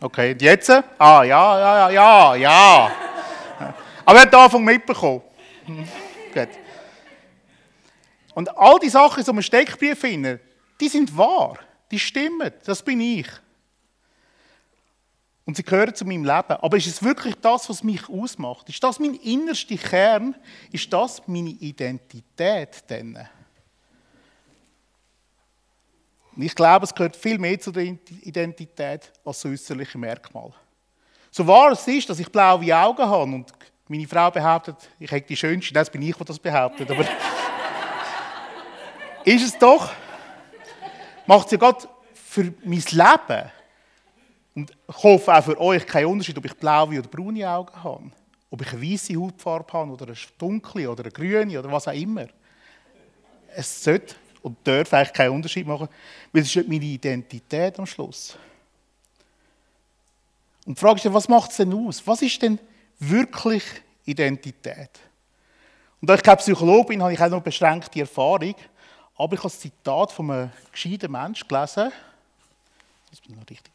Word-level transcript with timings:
Okay, 0.00 0.32
und 0.32 0.42
jetzt? 0.42 0.70
Ah, 0.70 1.22
ja, 1.24 1.58
ja, 1.58 1.90
ja, 1.90 2.34
ja. 2.36 2.92
Aber 4.04 4.18
er 4.18 4.22
hat 4.22 4.32
den 4.32 4.40
Anfang 4.40 4.64
mitbekommen. 4.64 5.22
Gut. 6.32 6.48
Und 8.34 8.56
all 8.56 8.78
die 8.78 8.88
Sachen, 8.88 9.24
die 9.24 9.32
wir 9.32 9.42
Steckbrief 9.42 9.98
finden, 9.98 10.38
die 10.80 10.88
sind 10.88 11.16
wahr. 11.16 11.58
Die 11.90 11.98
stimmen. 11.98 12.52
Das 12.64 12.82
bin 12.82 13.00
ich. 13.00 13.26
Und 15.44 15.56
sie 15.56 15.62
gehören 15.62 15.94
zu 15.94 16.04
meinem 16.04 16.24
Leben. 16.24 16.52
Aber 16.60 16.76
ist 16.76 16.86
es 16.86 17.02
wirklich 17.02 17.34
das, 17.36 17.68
was 17.68 17.82
mich 17.82 18.08
ausmacht? 18.08 18.68
Ist 18.68 18.84
das 18.84 19.00
mein 19.00 19.14
innerster 19.14 19.76
Kern? 19.76 20.36
Ist 20.70 20.92
das 20.92 21.26
meine 21.26 21.50
Identität 21.50 22.88
denn? 22.88 23.18
Und 26.38 26.44
ich 26.44 26.54
glaube, 26.54 26.84
es 26.84 26.94
gehört 26.94 27.16
viel 27.16 27.36
mehr 27.36 27.58
zu 27.58 27.72
der 27.72 27.82
Identität 27.82 29.10
als 29.24 29.40
zu 29.40 29.48
äußerlichen 29.48 30.00
Merkmal. 30.00 30.52
So 31.32 31.44
wahr 31.44 31.72
es 31.72 31.84
ist, 31.88 32.08
dass 32.08 32.20
ich 32.20 32.30
blaue 32.30 32.76
Augen 32.76 33.02
habe 33.02 33.32
und 33.32 33.50
meine 33.88 34.06
Frau 34.06 34.30
behauptet, 34.30 34.76
ich 35.00 35.10
hätte 35.10 35.26
die 35.26 35.36
schönste, 35.36 35.74
das 35.74 35.90
bin 35.90 36.00
ich, 36.00 36.14
der 36.14 36.26
das 36.26 36.38
behauptet. 36.38 36.88
Aber 36.92 37.02
ist 39.24 39.46
es 39.46 39.58
doch, 39.58 39.90
macht 41.26 41.46
es 41.46 41.52
ja 41.52 41.58
gerade 41.58 41.88
für 42.14 42.54
mein 42.62 42.84
Leben 42.88 43.50
und 44.54 44.70
ich 44.70 45.02
hoffe 45.02 45.34
auch 45.34 45.42
für 45.42 45.60
euch 45.60 45.84
keinen 45.84 46.06
Unterschied, 46.06 46.38
ob 46.38 46.44
ich 46.44 46.56
blaue 46.56 47.00
oder 47.00 47.08
braune 47.08 47.50
Augen 47.50 47.82
habe, 47.82 48.12
ob 48.48 48.62
ich 48.62 48.72
eine 48.72 48.80
weiße 48.80 49.16
Hautfarbe 49.16 49.72
habe 49.72 49.90
oder 49.90 50.06
eine 50.06 50.16
dunkle 50.38 50.88
oder 50.88 51.02
eine 51.02 51.10
grüne 51.10 51.58
oder 51.58 51.72
was 51.72 51.88
auch 51.88 51.92
immer. 51.92 52.28
Es 53.56 53.82
sollte 53.82 54.14
und 54.42 54.56
darf 54.64 54.92
eigentlich 54.92 55.12
keinen 55.12 55.32
Unterschied 55.32 55.66
machen, 55.66 55.88
weil 56.32 56.42
es 56.42 56.54
ist 56.54 56.68
meine 56.68 56.84
Identität 56.84 57.78
am 57.78 57.86
Schluss. 57.86 58.36
Und 60.66 60.76
die 60.76 60.80
Frage 60.80 60.96
ist 60.96 61.06
dann, 61.06 61.14
was 61.14 61.28
macht 61.28 61.50
es 61.50 61.56
denn 61.56 61.72
aus? 61.72 62.06
Was 62.06 62.22
ist 62.22 62.40
denn 62.42 62.58
wirklich 62.98 63.64
Identität? 64.04 64.90
Und 66.00 66.08
da 66.08 66.14
ich 66.14 66.22
kein 66.22 66.36
Psychologe 66.36 66.88
bin, 66.88 67.02
habe 67.02 67.12
ich 67.12 67.20
auch 67.20 67.28
noch 67.28 67.42
beschränkte 67.42 68.00
Erfahrung. 68.00 68.54
Aber 69.16 69.34
ich 69.34 69.38
habe 69.40 69.48
das 69.48 69.60
Zitat 69.60 70.12
von 70.12 70.30
einem 70.30 70.52
gescheiten 70.70 71.10
Menschen 71.10 71.48
gelesen. 71.48 71.90
Das 73.10 73.20
bin 73.20 73.34
noch 73.34 73.48
richtig. 73.48 73.72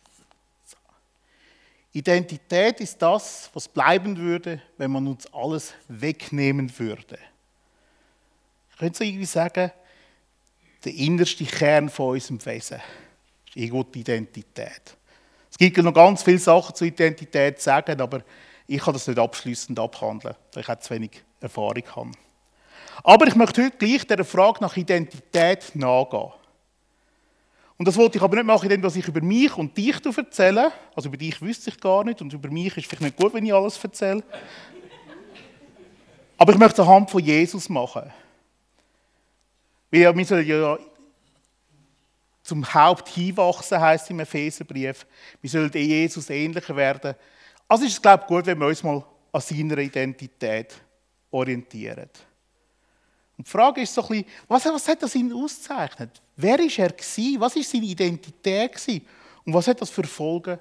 Identität 1.94 2.80
ist 2.80 3.00
das, 3.00 3.52
was 3.54 3.68
bleiben 3.68 4.18
würde, 4.18 4.62
wenn 4.78 4.92
man 4.92 5.08
uns 5.08 5.32
alles 5.32 5.74
wegnehmen 5.88 6.72
würde. 6.80 7.20
Ich 8.72 8.78
könnte 8.78 9.04
irgendwie 9.04 9.26
sagen, 9.26 9.72
der 10.84 10.94
innerste 10.94 11.46
Kern 11.46 11.90
von 11.90 12.12
unserem 12.12 12.46
Wesen 12.46 12.78
ist 12.78 13.56
irgendwo 13.56 13.84
die 13.84 14.02
Identität. 14.02 14.98
Es 15.50 15.58
gibt 15.58 15.78
noch 15.78 15.94
ganz 15.94 16.24
viele 16.24 16.40
Sachen 16.40 16.76
zur 16.76 16.88
Identität 16.88 17.60
zu 17.60 17.66
sagen, 17.66 18.02
aber 18.02 18.22
ich 18.68 18.82
kann 18.82 18.94
das 18.94 19.08
nicht 19.08 19.20
abschließend 19.20 19.80
abhandeln, 19.80 20.36
da 20.52 20.60
ich 20.60 20.70
auch 20.70 20.80
zu 20.80 20.94
wenig 20.94 21.24
Erfahrung 21.40 21.84
habe. 21.96 22.12
Aber 23.04 23.28
ich 23.28 23.36
möchte 23.36 23.64
heute 23.64 23.78
gleich 23.78 24.06
der 24.08 24.24
Frage 24.26 24.60
nach 24.62 24.76
Identität 24.78 25.76
nachgehen. 25.76 26.32
Und 27.78 27.88
das 27.88 27.98
wollte 27.98 28.18
ich 28.18 28.24
aber 28.24 28.36
nicht 28.36 28.46
machen, 28.46 28.70
indem 28.70 28.90
ich 28.96 29.08
über 29.08 29.22
mich 29.22 29.58
und 29.58 29.76
dich 29.76 29.96
erzähle. 30.06 30.72
Also 30.96 31.10
über 31.10 31.18
dich 31.18 31.42
wüsste 31.42 31.70
ich 31.70 31.80
gar 31.80 32.04
nicht 32.04 32.22
und 32.22 32.32
über 32.32 32.50
mich 32.50 32.78
ist 32.78 32.88
vielleicht 32.88 33.02
nicht 33.02 33.18
gut, 33.18 33.34
wenn 33.34 33.46
ich 33.46 33.54
alles 33.54 33.84
erzähle. 33.84 34.24
Aber 36.38 36.54
ich 36.54 36.60
möchte 36.60 36.82
es 36.82 36.88
anhand 36.88 37.10
von 37.10 37.24
Jesus 37.24 37.70
machen. 37.70 38.12
Wir 39.94 40.26
sollen 40.26 40.48
ja 40.48 40.80
zum 42.42 42.74
Haupt 42.74 43.10
hinwachsen, 43.10 43.80
heisst 43.80 44.06
es 44.06 44.10
im 44.10 44.22
Epheserbrief. 44.22 45.06
Wir 45.40 45.50
sollen 45.52 45.72
Jesus 45.72 46.32
ähnlicher 46.32 46.76
werden. 46.76 47.14
Also 47.68 47.86
ist 47.86 47.94
es, 47.94 48.02
glaube 48.02 48.24
ich, 48.24 48.28
gut, 48.28 48.48
wenn 48.48 48.58
wir 48.58 48.66
uns 48.66 48.82
mal 48.82 49.06
an 49.32 49.42
seiner 49.42 49.78
Identität 49.78 50.74
orientieren. 51.30 52.10
Und 53.38 53.46
die 53.46 53.52
Frage 53.52 53.82
ist 53.82 53.94
so 53.94 54.02
ein 54.02 54.08
bisschen, 54.08 54.26
was, 54.48 54.66
was 54.66 54.88
hat 54.88 55.04
das 55.04 55.14
ihn 55.14 55.32
ausgezeichnet? 55.32 56.24
Wer 56.38 56.58
war 56.58 56.80
er 56.80 56.90
gewesen? 56.90 57.40
Was 57.40 57.56
war 57.56 57.64
seine 57.64 57.86
Identität 57.86 58.74
gewesen? 58.74 59.06
Und 59.46 59.54
was 59.54 59.68
hat 59.68 59.80
das 59.80 59.92
für 59.92 60.06
Folgen 60.06 60.58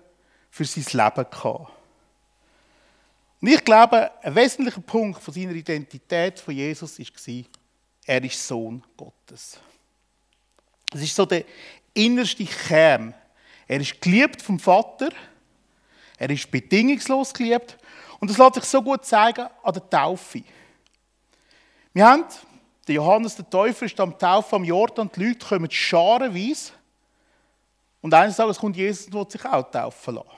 für 0.50 0.66
sein 0.66 0.84
Leben 0.92 1.30
gehabt? 1.30 1.72
Und 3.40 3.48
ich 3.48 3.64
glaube, 3.64 4.10
ein 4.22 4.34
wesentlicher 4.34 4.82
Punkt 4.82 5.22
von 5.22 5.32
seiner 5.32 5.52
Identität 5.52 6.38
von 6.38 6.54
Jesus 6.54 6.98
war, 6.98 7.44
er 8.04 8.22
ist 8.24 8.46
Sohn 8.46 8.82
Gottes. 8.96 9.58
Das 10.90 11.00
ist 11.00 11.14
so 11.14 11.24
der 11.24 11.44
innerste 11.94 12.44
Kern. 12.44 13.14
Er 13.66 13.80
ist 13.80 14.00
geliebt 14.00 14.42
vom 14.42 14.58
Vater. 14.58 15.10
Er 16.18 16.30
ist 16.30 16.50
bedingungslos 16.50 17.32
geliebt. 17.32 17.78
Und 18.20 18.30
das 18.30 18.38
lässt 18.38 18.54
sich 18.54 18.64
so 18.64 18.82
gut 18.82 19.04
zeigen 19.04 19.46
an 19.62 19.72
der 19.72 19.88
Taufe. 19.88 20.42
Wir 21.92 22.06
haben, 22.06 22.24
der 22.86 22.94
Johannes 22.96 23.36
der 23.36 23.48
Täufer 23.48 23.86
ist 23.86 23.98
am 24.00 24.18
Taufen 24.18 24.56
am 24.56 24.64
Jordan, 24.64 25.10
die 25.14 25.24
Leute 25.24 25.46
kommen 25.46 25.70
scharenweise. 25.70 26.72
Und 28.00 28.12
eines 28.14 28.36
Tages 28.36 28.58
kommt 28.58 28.76
Jesus 28.76 29.06
und 29.06 29.14
will 29.14 29.30
sich 29.30 29.44
auch 29.44 29.70
taufen 29.70 30.16
lassen. 30.16 30.28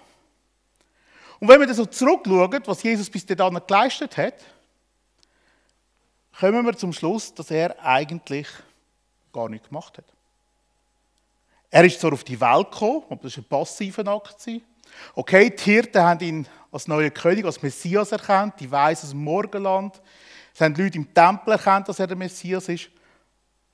Und 1.41 1.49
wenn 1.49 1.61
wir 1.61 1.67
dann 1.67 1.77
so 1.77 1.87
zurückschauen, 1.87 2.63
was 2.67 2.83
Jesus 2.83 3.11
bis 3.11 3.27
dahin 3.27 3.61
geleistet 3.67 4.17
hat, 4.17 4.35
kommen 6.39 6.65
wir 6.65 6.77
zum 6.77 6.93
Schluss, 6.93 7.35
dass 7.35 7.51
er 7.51 7.83
eigentlich 7.85 8.49
gar 9.33 9.49
nichts 9.49 9.69
gemacht 9.69 9.99
hat. 9.99 10.05
Er 11.71 11.85
ist 11.85 12.01
zwar 12.01 12.13
auf 12.13 12.25
die 12.25 12.41
Welt 12.41 12.71
gekommen, 12.71 13.03
aber 13.09 13.23
das 13.23 13.33
ist 13.33 13.39
ein 13.39 13.45
passiver 13.45 14.07
Akt. 14.07 14.37
Okay, 15.15 15.51
die 15.51 15.63
Hirten 15.63 16.03
haben 16.03 16.25
ihn 16.25 16.47
als 16.71 16.87
neuen 16.87 17.13
König, 17.13 17.45
als 17.45 17.63
Messias 17.63 18.13
erkannt, 18.13 18.55
die 18.61 18.71
Weisen 18.71 19.07
aus 19.07 19.11
dem 19.11 19.25
Morgenland. 19.25 20.01
Es 20.55 20.61
haben 20.61 20.75
Leute 20.77 20.99
im 20.99 21.13
Tempel 21.13 21.53
erkannt, 21.53 21.89
dass 21.89 21.99
er 21.99 22.07
der 22.07 22.17
Messias 22.17 22.69
ist. 22.69 22.91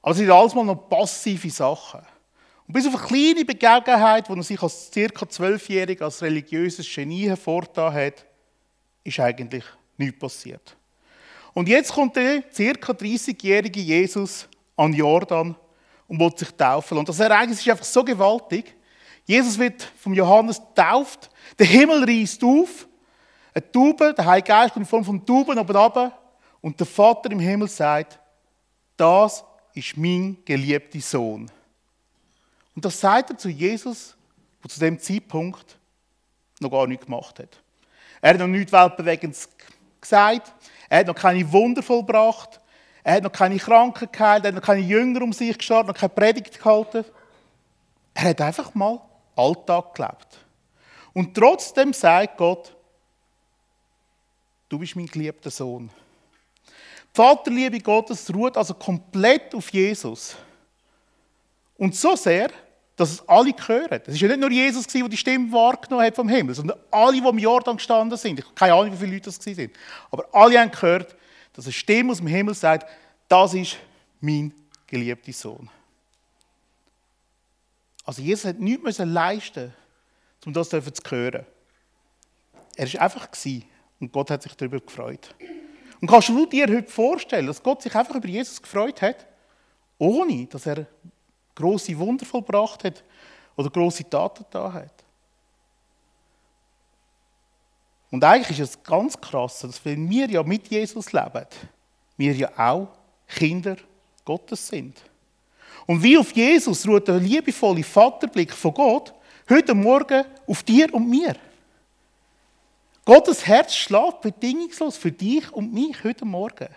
Aber 0.00 0.12
es 0.12 0.18
sind 0.18 0.30
alles 0.30 0.54
mal 0.54 0.64
noch 0.64 0.88
passive 0.88 1.50
Sachen. 1.50 2.00
Und 2.66 2.72
bis 2.72 2.86
auf 2.86 2.96
eine 2.96 3.06
kleine 3.06 3.44
Begebenheit, 3.44 4.30
wo 4.30 4.34
er 4.34 4.42
sich 4.42 4.62
als 4.62 4.90
ca. 4.94 5.28
zwölfjähriger 5.28 6.06
als 6.06 6.22
religiöses 6.22 6.88
Genie 6.94 7.28
hervorgetan 7.28 7.92
hat, 7.92 8.24
ist 9.04 9.20
eigentlich 9.20 9.64
nichts 9.98 10.18
passiert. 10.18 10.76
Und 11.52 11.68
jetzt 11.68 11.92
kommt 11.92 12.16
der 12.16 12.42
ca. 12.42 12.92
30-jährige 12.92 13.80
Jesus 13.80 14.48
an 14.76 14.92
Jordan 14.92 15.56
und 16.06 16.18
will 16.20 16.36
sich 16.36 16.50
taufen. 16.50 16.98
Und 16.98 17.08
das 17.08 17.20
Ereignis 17.20 17.60
ist 17.60 17.68
einfach 17.68 17.84
so 17.84 18.04
gewaltig. 18.04 18.74
Jesus 19.24 19.58
wird 19.58 19.82
vom 19.82 20.14
Johannes 20.14 20.58
getauft, 20.58 21.30
der 21.58 21.66
Himmel 21.66 22.04
reißt 22.04 22.42
auf, 22.42 22.86
eine 23.52 23.72
Taube, 23.72 24.14
der 24.14 24.26
Heilige 24.26 24.48
Geist 24.48 24.74
kommt 24.74 24.86
in 24.86 24.88
Form 24.88 25.04
von 25.04 25.26
Tauben 25.26 25.58
oben 25.58 25.76
runter 25.76 26.18
und 26.60 26.78
der 26.78 26.86
Vater 26.86 27.30
im 27.30 27.40
Himmel 27.40 27.68
sagt, 27.68 28.18
das 28.96 29.44
ist 29.74 29.96
mein 29.96 30.36
geliebter 30.44 31.00
Sohn. 31.00 31.50
Und 32.74 32.84
das 32.84 33.00
sagt 33.00 33.30
er 33.30 33.38
zu 33.38 33.48
Jesus, 33.48 34.16
der 34.62 34.70
zu 34.70 34.80
dem 34.80 34.98
Zeitpunkt 34.98 35.78
noch 36.60 36.70
gar 36.70 36.86
nichts 36.86 37.06
gemacht 37.06 37.38
hat. 37.38 37.60
Er 38.20 38.30
hat 38.30 38.38
noch 38.38 38.46
nichts 38.46 38.72
Weltbewegendes 38.72 39.48
gesagt, 40.00 40.52
er 40.90 40.98
hat 40.98 41.06
noch 41.06 41.14
keine 41.14 41.50
Wunder 41.50 41.82
vollbracht. 41.82 42.60
Er 43.04 43.14
hat 43.14 43.22
noch 43.22 43.32
keine 43.32 43.56
Kranken 43.58 44.08
geheilt. 44.10 44.44
Er 44.44 44.48
hat 44.48 44.56
noch 44.56 44.62
keine 44.62 44.80
Jünger 44.80 45.22
um 45.22 45.32
sich 45.32 45.56
geschaut, 45.56 45.86
noch 45.86 45.94
keine 45.94 46.10
Predigt 46.10 46.58
gehalten. 46.58 47.04
Er 48.12 48.24
hat 48.24 48.40
einfach 48.40 48.74
mal 48.74 49.00
Alltag 49.36 49.94
gelebt. 49.94 50.44
Und 51.14 51.32
trotzdem 51.34 51.92
sagt 51.92 52.36
Gott, 52.36 52.74
du 54.68 54.80
bist 54.80 54.96
mein 54.96 55.06
geliebter 55.06 55.50
Sohn. 55.50 55.88
Die 56.66 56.72
Vaterliebe 57.14 57.78
Gottes 57.78 58.32
ruht 58.34 58.56
also 58.56 58.74
komplett 58.74 59.54
auf 59.54 59.70
Jesus. 59.70 60.34
Und 61.78 61.94
so 61.94 62.16
sehr, 62.16 62.50
dass 63.00 63.12
es 63.12 63.28
alle 63.28 63.54
hören. 63.66 64.02
Es 64.06 64.14
ist 64.14 64.20
ja 64.20 64.28
nicht 64.28 64.40
nur 64.40 64.50
Jesus, 64.50 64.86
der 64.86 65.08
die 65.08 65.16
Stimme 65.16 65.50
wahrgenommen 65.50 66.04
hat 66.04 66.14
vom 66.14 66.28
Himmel, 66.28 66.54
sondern 66.54 66.78
alle, 66.90 67.18
die 67.18 67.26
im 67.26 67.38
Jordan 67.38 67.78
gestanden 67.78 68.18
sind. 68.18 68.38
Ich 68.38 68.44
habe 68.44 68.54
keine 68.54 68.74
Ahnung, 68.74 68.92
wie 68.92 68.96
viele 68.98 69.14
Leute 69.14 69.24
das 69.24 69.46
waren. 69.46 69.70
Aber 70.10 70.28
alle 70.32 70.60
haben 70.60 70.70
gehört, 70.70 71.16
dass 71.54 71.64
eine 71.64 71.72
Stimme 71.72 72.12
aus 72.12 72.18
dem 72.18 72.26
Himmel 72.26 72.54
sagt, 72.54 72.86
das 73.26 73.54
ist 73.54 73.78
mein 74.20 74.52
geliebter 74.86 75.32
Sohn. 75.32 75.70
Also 78.04 78.20
Jesus 78.20 78.44
hat 78.44 78.60
nichts 78.60 78.98
leisten 78.98 79.72
um 80.44 80.52
das 80.52 80.68
zu 80.68 80.80
hören. 81.08 81.46
Er 82.76 82.92
war 82.94 83.00
einfach 83.00 83.28
und 83.98 84.12
Gott 84.12 84.30
hat 84.30 84.42
sich 84.42 84.54
darüber 84.54 84.78
gefreut. 84.78 85.34
Und 86.02 86.08
kannst 86.08 86.28
du 86.28 86.44
dir 86.44 86.66
heute 86.66 86.90
vorstellen, 86.90 87.46
dass 87.46 87.62
Gott 87.62 87.80
sich 87.80 87.94
einfach 87.94 88.14
über 88.14 88.28
Jesus 88.28 88.60
gefreut 88.60 89.00
hat, 89.00 89.26
ohne 89.98 90.46
dass 90.46 90.66
er 90.66 90.86
große 91.60 91.98
Wunder 91.98 92.24
vollbracht 92.24 92.84
hat 92.84 93.04
oder 93.56 93.70
große 93.70 94.08
Taten 94.08 94.44
da 94.50 94.72
hat. 94.72 94.92
Und 98.10 98.24
eigentlich 98.24 98.58
ist 98.58 98.76
es 98.76 98.82
ganz 98.82 99.20
krass, 99.20 99.60
dass 99.60 99.84
wenn 99.84 100.08
wir 100.10 100.28
ja 100.28 100.42
mit 100.42 100.68
Jesus 100.68 101.12
leben, 101.12 101.46
wir 102.16 102.34
ja 102.34 102.50
auch 102.56 102.88
Kinder 103.28 103.76
Gottes 104.24 104.66
sind. 104.68 105.00
Und 105.86 106.02
wie 106.02 106.18
auf 106.18 106.32
Jesus 106.32 106.86
ruht 106.86 107.08
der 107.08 107.18
liebevolle 107.18 107.84
Vaterblick 107.84 108.52
von 108.52 108.74
Gott 108.74 109.14
heute 109.48 109.74
Morgen 109.74 110.24
Auf 110.46 110.62
dir 110.62 110.92
und 110.92 111.08
mir. 111.08 111.36
Gottes 113.04 113.46
Herz 113.46 113.74
schlägt 113.74 114.20
bedingungslos 114.20 114.96
für 114.96 115.10
dich 115.10 115.50
und 115.52 115.72
mich 115.72 116.04
heute 116.04 116.24
Morgen. 116.24 116.68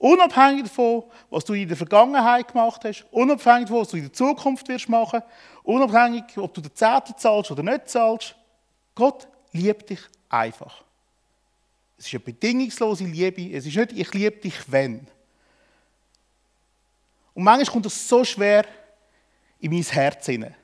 Unabhängig 0.00 0.62
davon, 0.62 1.04
was 1.28 1.44
du 1.44 1.52
in 1.52 1.68
der 1.68 1.76
Vergangenheit 1.76 2.48
gemacht 2.48 2.80
hast, 2.84 3.04
unabhängig 3.10 3.66
davon, 3.66 3.82
was 3.82 3.90
du 3.90 3.98
in 3.98 4.04
der 4.04 4.12
Zukunft 4.14 4.66
wirst 4.68 4.88
machen, 4.88 5.22
unabhängig, 5.62 6.24
ob 6.38 6.54
du 6.54 6.62
den 6.62 6.74
Zehnten 6.74 7.18
zahlst 7.18 7.50
oder 7.50 7.62
nicht 7.62 7.86
zahlst, 7.86 8.34
Gott 8.94 9.28
liebt 9.52 9.90
dich 9.90 10.00
einfach. 10.30 10.82
Es 11.98 12.06
ist 12.06 12.14
eine 12.14 12.20
bedingungslose 12.20 13.04
Liebe. 13.04 13.54
Es 13.54 13.66
ist 13.66 13.76
nicht, 13.76 13.92
ich 13.92 14.14
liebe 14.14 14.38
dich, 14.38 14.54
wenn. 14.72 15.06
Und 17.34 17.44
manchmal 17.44 17.70
kommt 17.70 17.84
das 17.84 18.08
so 18.08 18.24
schwer 18.24 18.64
in 19.58 19.70
mein 19.70 19.82
Herz 19.82 20.24
hinein. 20.24 20.56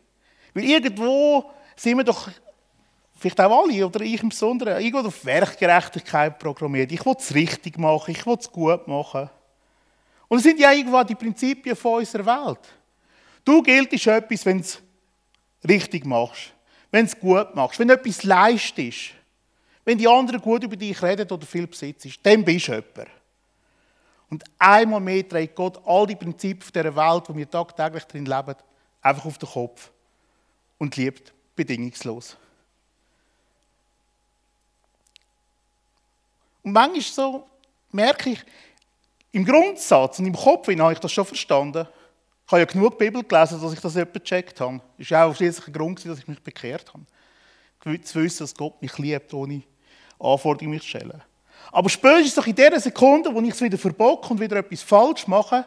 Weil 0.55 0.65
irgendwo 0.65 1.50
sind 1.77 1.99
wir 1.99 2.05
doch, 2.05 2.31
vielleicht 3.17 3.41
auch 3.41 3.65
alle, 3.65 3.87
oder 3.87 4.01
ich 4.01 4.23
im 4.23 4.29
Besonderen, 4.29 4.83
irgendwo 4.83 5.09
auf 5.09 5.25
Werkgerechtigkeit 5.25 6.39
programmiert. 6.39 6.93
Ich 6.93 7.05
will 7.05 7.15
es 7.19 7.35
richtig 7.35 7.79
machen, 7.79 8.11
ich 8.11 8.27
will 8.27 8.37
es 8.39 8.51
gut 8.51 8.87
machen. 8.87 9.31
Und 10.29 10.39
es 10.39 10.45
sind 10.45 10.61
ja 10.61 10.73
irgendwo 10.73 11.03
die 11.03 11.15
Prinzipien 11.15 11.77
von 11.77 12.01
unserer 12.01 12.27
Welt. 12.27 12.61
Du 13.45 13.63
giltest 13.63 14.07
etwas, 14.07 14.45
wenn 14.45 14.59
du 14.59 14.65
es 14.65 14.83
richtig 15.69 16.05
machst, 16.05 16.53
wenn 16.91 17.07
du 17.07 17.13
es 17.13 17.19
gut 17.19 17.55
machst, 17.55 17.79
wenn 17.79 17.89
du 17.89 17.95
etwas 17.95 18.25
leistest, 18.25 19.13
wenn 19.85 19.99
die 19.99 20.09
anderen 20.09 20.41
gut 20.41 20.65
über 20.65 20.77
dich 20.77 21.01
reden 21.01 21.31
oder 21.31 21.47
viel 21.47 21.67
besitzt, 21.67 22.07
dann 22.23 22.45
bist 22.45 22.69
du 22.69 22.73
jemand. 22.73 23.11
Und 24.29 24.45
einmal 24.59 25.01
mehr 25.01 25.27
trägt 25.27 25.55
Gott 25.55 25.81
all 25.87 26.07
die 26.09 26.17
Prinzipien 26.17 26.73
dieser 26.75 26.97
Welt, 26.97 27.25
wo 27.29 27.37
wir 27.37 27.49
tagtäglich 27.49 28.05
drin 28.05 28.27
leben, 28.27 28.57
einfach 29.01 29.25
auf 29.25 29.39
den 29.39 29.49
Kopf 29.49 29.93
und 30.79 30.97
liebt 30.97 31.33
bedingungslos. 31.55 32.37
Und 36.67 36.73
manchmal 36.73 37.01
so 37.01 37.47
merke 37.93 38.31
ich, 38.31 38.45
im 39.31 39.45
Grundsatz 39.45 40.19
und 40.19 40.27
im 40.27 40.35
Kopf 40.35 40.67
habe 40.67 40.93
ich 40.93 40.99
das 40.99 41.13
schon 41.13 41.25
verstanden. 41.25 41.87
Ich 42.45 42.53
habe 42.53 42.59
ja 42.59 42.65
genug 42.65 42.99
Bibel 42.99 43.23
gelesen, 43.23 43.61
dass 43.63 43.73
ich 43.73 43.79
das 43.79 43.95
etwa 43.95 44.19
gecheckt 44.19 44.61
habe. 44.61 44.81
Das 44.99 45.11
war 45.13 45.27
auch 45.27 45.37
schließlich 45.37 45.69
ein 45.69 45.73
Grund, 45.73 46.05
dass 46.05 46.19
ich 46.19 46.27
mich 46.27 46.43
bekehrt 46.43 46.93
habe. 46.93 48.03
Zu 48.03 48.21
wissen, 48.21 48.43
dass 48.43 48.53
Gott 48.53 48.83
mich 48.83 48.99
liebt, 48.99 49.33
ohne 49.33 49.63
Anforderungen 50.19 50.73
mich 50.73 50.83
zu 50.83 50.89
stellen. 50.89 51.23
Aber 51.71 51.89
spätestens 51.89 52.45
in 52.45 52.57
der 52.57 52.81
Sekunde, 52.81 53.33
wo 53.33 53.41
ich 53.43 53.51
es 53.51 53.62
wieder 53.62 53.79
verbocke 53.79 54.31
und 54.31 54.41
wieder 54.41 54.57
etwas 54.57 54.83
falsch 54.83 55.29
mache, 55.29 55.65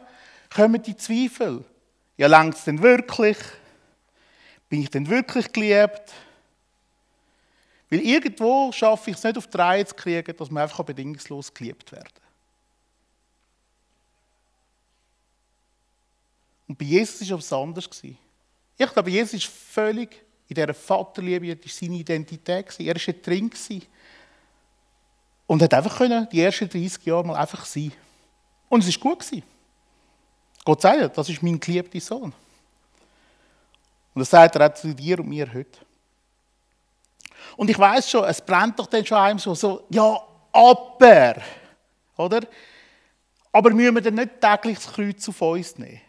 kommen 0.54 0.82
die 0.82 0.98
Zweifel. 0.98 1.64
Ja, 2.18 2.26
längt 2.26 2.56
es 2.56 2.64
denn 2.64 2.82
wirklich? 2.82 3.38
Bin 4.68 4.82
ich 4.82 4.90
denn 4.90 5.08
wirklich 5.08 5.50
geliebt? 5.50 6.12
Weil 7.90 8.00
irgendwo 8.00 8.70
schaffe 8.72 9.10
ich 9.10 9.16
es 9.16 9.24
nicht 9.24 9.36
auf 9.36 9.48
die 9.48 9.56
Reihe 9.56 9.84
zu 9.84 9.94
kriegen, 9.94 10.36
dass 10.36 10.50
man 10.50 10.62
einfach 10.62 10.84
bedingungslos 10.84 11.52
geliebt 11.52 11.90
werden 11.92 12.08
Und 16.70 16.78
bei 16.78 16.84
Jesus 16.84 17.28
war 17.28 17.38
es 17.38 17.52
anders. 17.52 17.90
Ich 18.78 18.92
glaube, 18.92 19.10
Jesus 19.10 19.34
ist 19.34 19.46
völlig 19.46 20.22
in 20.46 20.54
dieser 20.54 20.72
Vaterliebe, 20.72 21.56
das 21.56 21.64
war 21.64 21.72
seine 21.80 21.96
Identität. 21.96 22.78
Er 22.78 22.94
war 22.94 23.14
drin 23.14 23.50
und 25.48 25.62
hat 25.62 25.74
einfach 25.74 25.98
können, 25.98 26.28
die 26.30 26.40
ersten 26.40 26.68
30 26.68 27.04
Jahre 27.04 27.26
mal 27.26 27.34
einfach 27.34 27.64
sein. 27.64 27.92
Und 28.68 28.84
es 28.84 29.04
war 29.04 29.16
gut. 29.16 29.42
Gott 30.64 30.80
sagt, 30.80 31.18
das 31.18 31.28
ist 31.28 31.42
mein 31.42 31.58
geliebter 31.58 32.00
Sohn. 32.00 32.32
Und 34.14 34.20
das 34.20 34.30
sagt 34.30 34.54
er 34.54 34.70
auch 34.70 34.74
zu 34.74 34.94
dir 34.94 35.18
und 35.18 35.28
mir 35.28 35.52
heute. 35.52 35.76
Und 37.56 37.70
ich 37.70 37.78
weiß 37.78 38.10
schon, 38.10 38.24
es 38.24 38.40
brennt 38.40 38.78
doch 38.78 38.86
dann 38.86 39.04
schon 39.04 39.18
einem 39.18 39.38
so, 39.38 39.54
so 39.54 39.84
ja, 39.90 40.20
aber, 40.52 41.34
oder? 42.16 42.40
Aber 43.52 43.70
müssen 43.70 43.94
wir 43.94 44.02
dann 44.02 44.14
nicht 44.14 44.40
täglich 44.40 44.78
das 44.78 44.92
Kreuz 44.92 45.28
auf 45.28 45.42
uns 45.42 45.78
nehmen? 45.78 46.00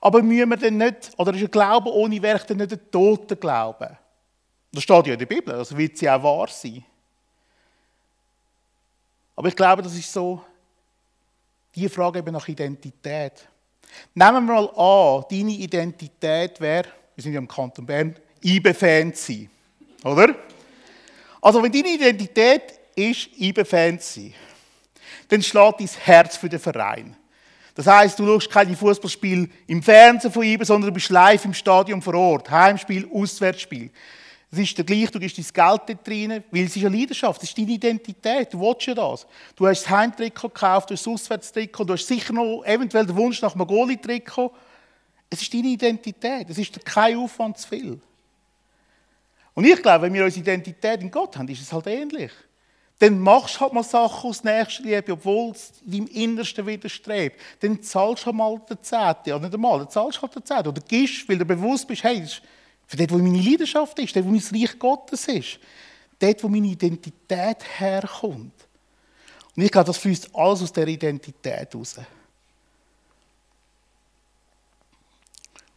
Aber 0.00 0.22
müssen 0.22 0.50
wir 0.50 0.56
dann 0.56 0.76
nicht, 0.76 1.12
oder 1.16 1.32
ist 1.34 1.42
ein 1.42 1.50
Glaube 1.50 1.90
ohne 1.92 2.20
Werk 2.20 2.46
dann 2.46 2.58
nicht 2.58 2.72
ein 2.72 2.90
toter 2.90 3.36
Glaube? 3.36 3.98
Das 4.72 4.82
steht 4.82 5.06
ja 5.06 5.12
in 5.12 5.18
der 5.18 5.26
Bibel, 5.26 5.54
also 5.54 5.76
wird 5.76 5.96
sie 5.96 6.08
auch 6.10 6.22
wahr 6.22 6.48
sein. 6.48 6.84
Aber 9.36 9.48
ich 9.48 9.56
glaube, 9.56 9.82
das 9.82 9.94
ist 9.94 10.12
so 10.12 10.42
die 11.74 11.88
Frage 11.88 12.18
eben 12.18 12.32
nach 12.32 12.48
Identität. 12.48 13.48
Nehmen 14.14 14.46
wir 14.46 14.54
mal 14.54 14.68
an, 14.76 15.24
deine 15.30 15.52
Identität 15.52 16.60
wäre, 16.60 16.88
wir 17.14 17.22
sind 17.22 17.32
ja 17.32 17.38
im 17.38 17.48
Kanton 17.48 17.86
Bern, 17.86 18.16
IB-Fan 18.42 19.12
sein. 19.14 19.50
Oder? 20.04 20.34
Also, 21.40 21.62
wenn 21.62 21.72
deine 21.72 21.94
Identität 21.94 22.62
ist, 22.94 23.28
IB-Fan 23.38 23.98
sein, 23.98 24.34
dann 25.28 25.42
schlägt 25.42 25.80
dein 25.80 25.88
Herz 26.04 26.36
für 26.36 26.48
den 26.48 26.60
Verein. 26.60 27.16
Das 27.74 27.86
heißt, 27.86 28.18
du 28.18 28.26
schaust 28.26 28.50
keine 28.50 28.76
Fußballspiel 28.76 29.48
im 29.66 29.82
Fernsehen 29.82 30.30
von 30.30 30.42
IBE, 30.42 30.64
sondern 30.64 30.90
du 30.90 30.94
bist 30.94 31.08
live 31.08 31.44
im 31.44 31.54
Stadion 31.54 32.02
vor 32.02 32.14
Ort. 32.14 32.50
Heimspiel, 32.50 33.08
Auswärtsspiel. 33.12 33.90
Es 34.50 34.58
ist 34.58 34.76
der 34.76 34.84
gleiche, 34.84 35.10
du 35.10 35.18
gibst 35.18 35.38
dein 35.38 35.44
Geld 35.44 35.80
dort 35.88 36.08
rein, 36.08 36.44
weil 36.50 36.64
es 36.64 36.76
ist 36.76 36.84
eine 36.84 36.94
Leidenschaft, 36.94 37.42
es 37.42 37.48
ist 37.48 37.56
deine 37.56 37.70
Identität, 37.70 38.52
du 38.52 38.60
willst 38.60 38.86
ja 38.86 38.94
das. 38.94 39.26
Du 39.56 39.66
hast 39.66 39.84
das 39.84 39.90
Heimtrikot 39.90 40.48
gekauft, 40.48 40.90
du 40.90 40.94
hast 40.94 41.06
das 41.06 41.12
Auswärtstrikot, 41.12 41.84
du 41.84 41.94
hast 41.94 42.06
sicher 42.06 42.34
noch 42.34 42.62
eventuell 42.66 43.06
den 43.06 43.16
Wunsch 43.16 43.40
nach 43.40 43.54
einem 43.54 43.66
Goalie-Trikot. 43.66 44.52
Es 45.30 45.40
ist 45.40 45.54
deine 45.54 45.68
Identität, 45.68 46.50
es 46.50 46.58
ist 46.58 46.84
kein 46.84 47.16
Aufwand 47.16 47.56
zu 47.56 47.68
viel. 47.68 47.98
Und 49.54 49.64
ich 49.64 49.82
glaube, 49.82 50.06
wenn 50.06 50.14
wir 50.14 50.24
unsere 50.24 50.40
Identität 50.40 51.00
in 51.00 51.10
Gott 51.10 51.36
haben, 51.36 51.48
ist 51.48 51.60
es 51.60 51.72
halt 51.72 51.86
ähnlich. 51.86 52.32
Dann 52.98 53.18
machst 53.18 53.56
du 53.56 53.60
halt 53.60 53.72
mal 53.72 53.82
Sachen 53.82 54.30
aus 54.30 54.44
Nächstenliebe, 54.44 55.12
obwohl 55.12 55.50
es 55.50 55.72
deinem 55.84 56.06
Innersten 56.06 56.66
widerstrebt. 56.66 57.38
Dann 57.60 57.82
zahlst 57.82 58.22
du 58.22 58.26
halt 58.26 58.36
mal 58.36 58.60
den 58.68 58.82
Zehnten, 58.82 59.28
ja 59.28 59.38
nicht 59.38 59.52
einmal, 59.52 59.78
dann 59.80 59.90
zahlst 59.90 60.18
du 60.18 60.22
halt 60.22 60.36
den 60.36 60.44
Zehnten. 60.44 60.68
Oder 60.68 60.82
gibst, 60.82 61.28
weil 61.28 61.38
du 61.38 61.44
bewusst 61.44 61.88
bist, 61.88 62.04
hey, 62.04 62.20
das 62.20 62.34
ist 62.34 62.42
für 62.86 62.96
dort, 62.96 63.10
wo 63.12 63.18
meine 63.18 63.38
Leidenschaft 63.38 63.98
ist, 63.98 64.14
dort, 64.14 64.24
wo 64.24 64.30
mein 64.30 64.42
Reich 64.52 64.78
Gottes 64.78 65.26
ist. 65.28 65.58
Dort, 66.18 66.44
wo 66.44 66.48
meine 66.48 66.68
Identität 66.68 67.58
herkommt. 67.78 68.54
Und 69.56 69.62
ich 69.62 69.70
glaube, 69.70 69.86
das 69.86 69.98
fließt 69.98 70.30
alles 70.34 70.62
aus 70.62 70.72
der 70.72 70.86
Identität 70.86 71.74
raus. 71.74 71.96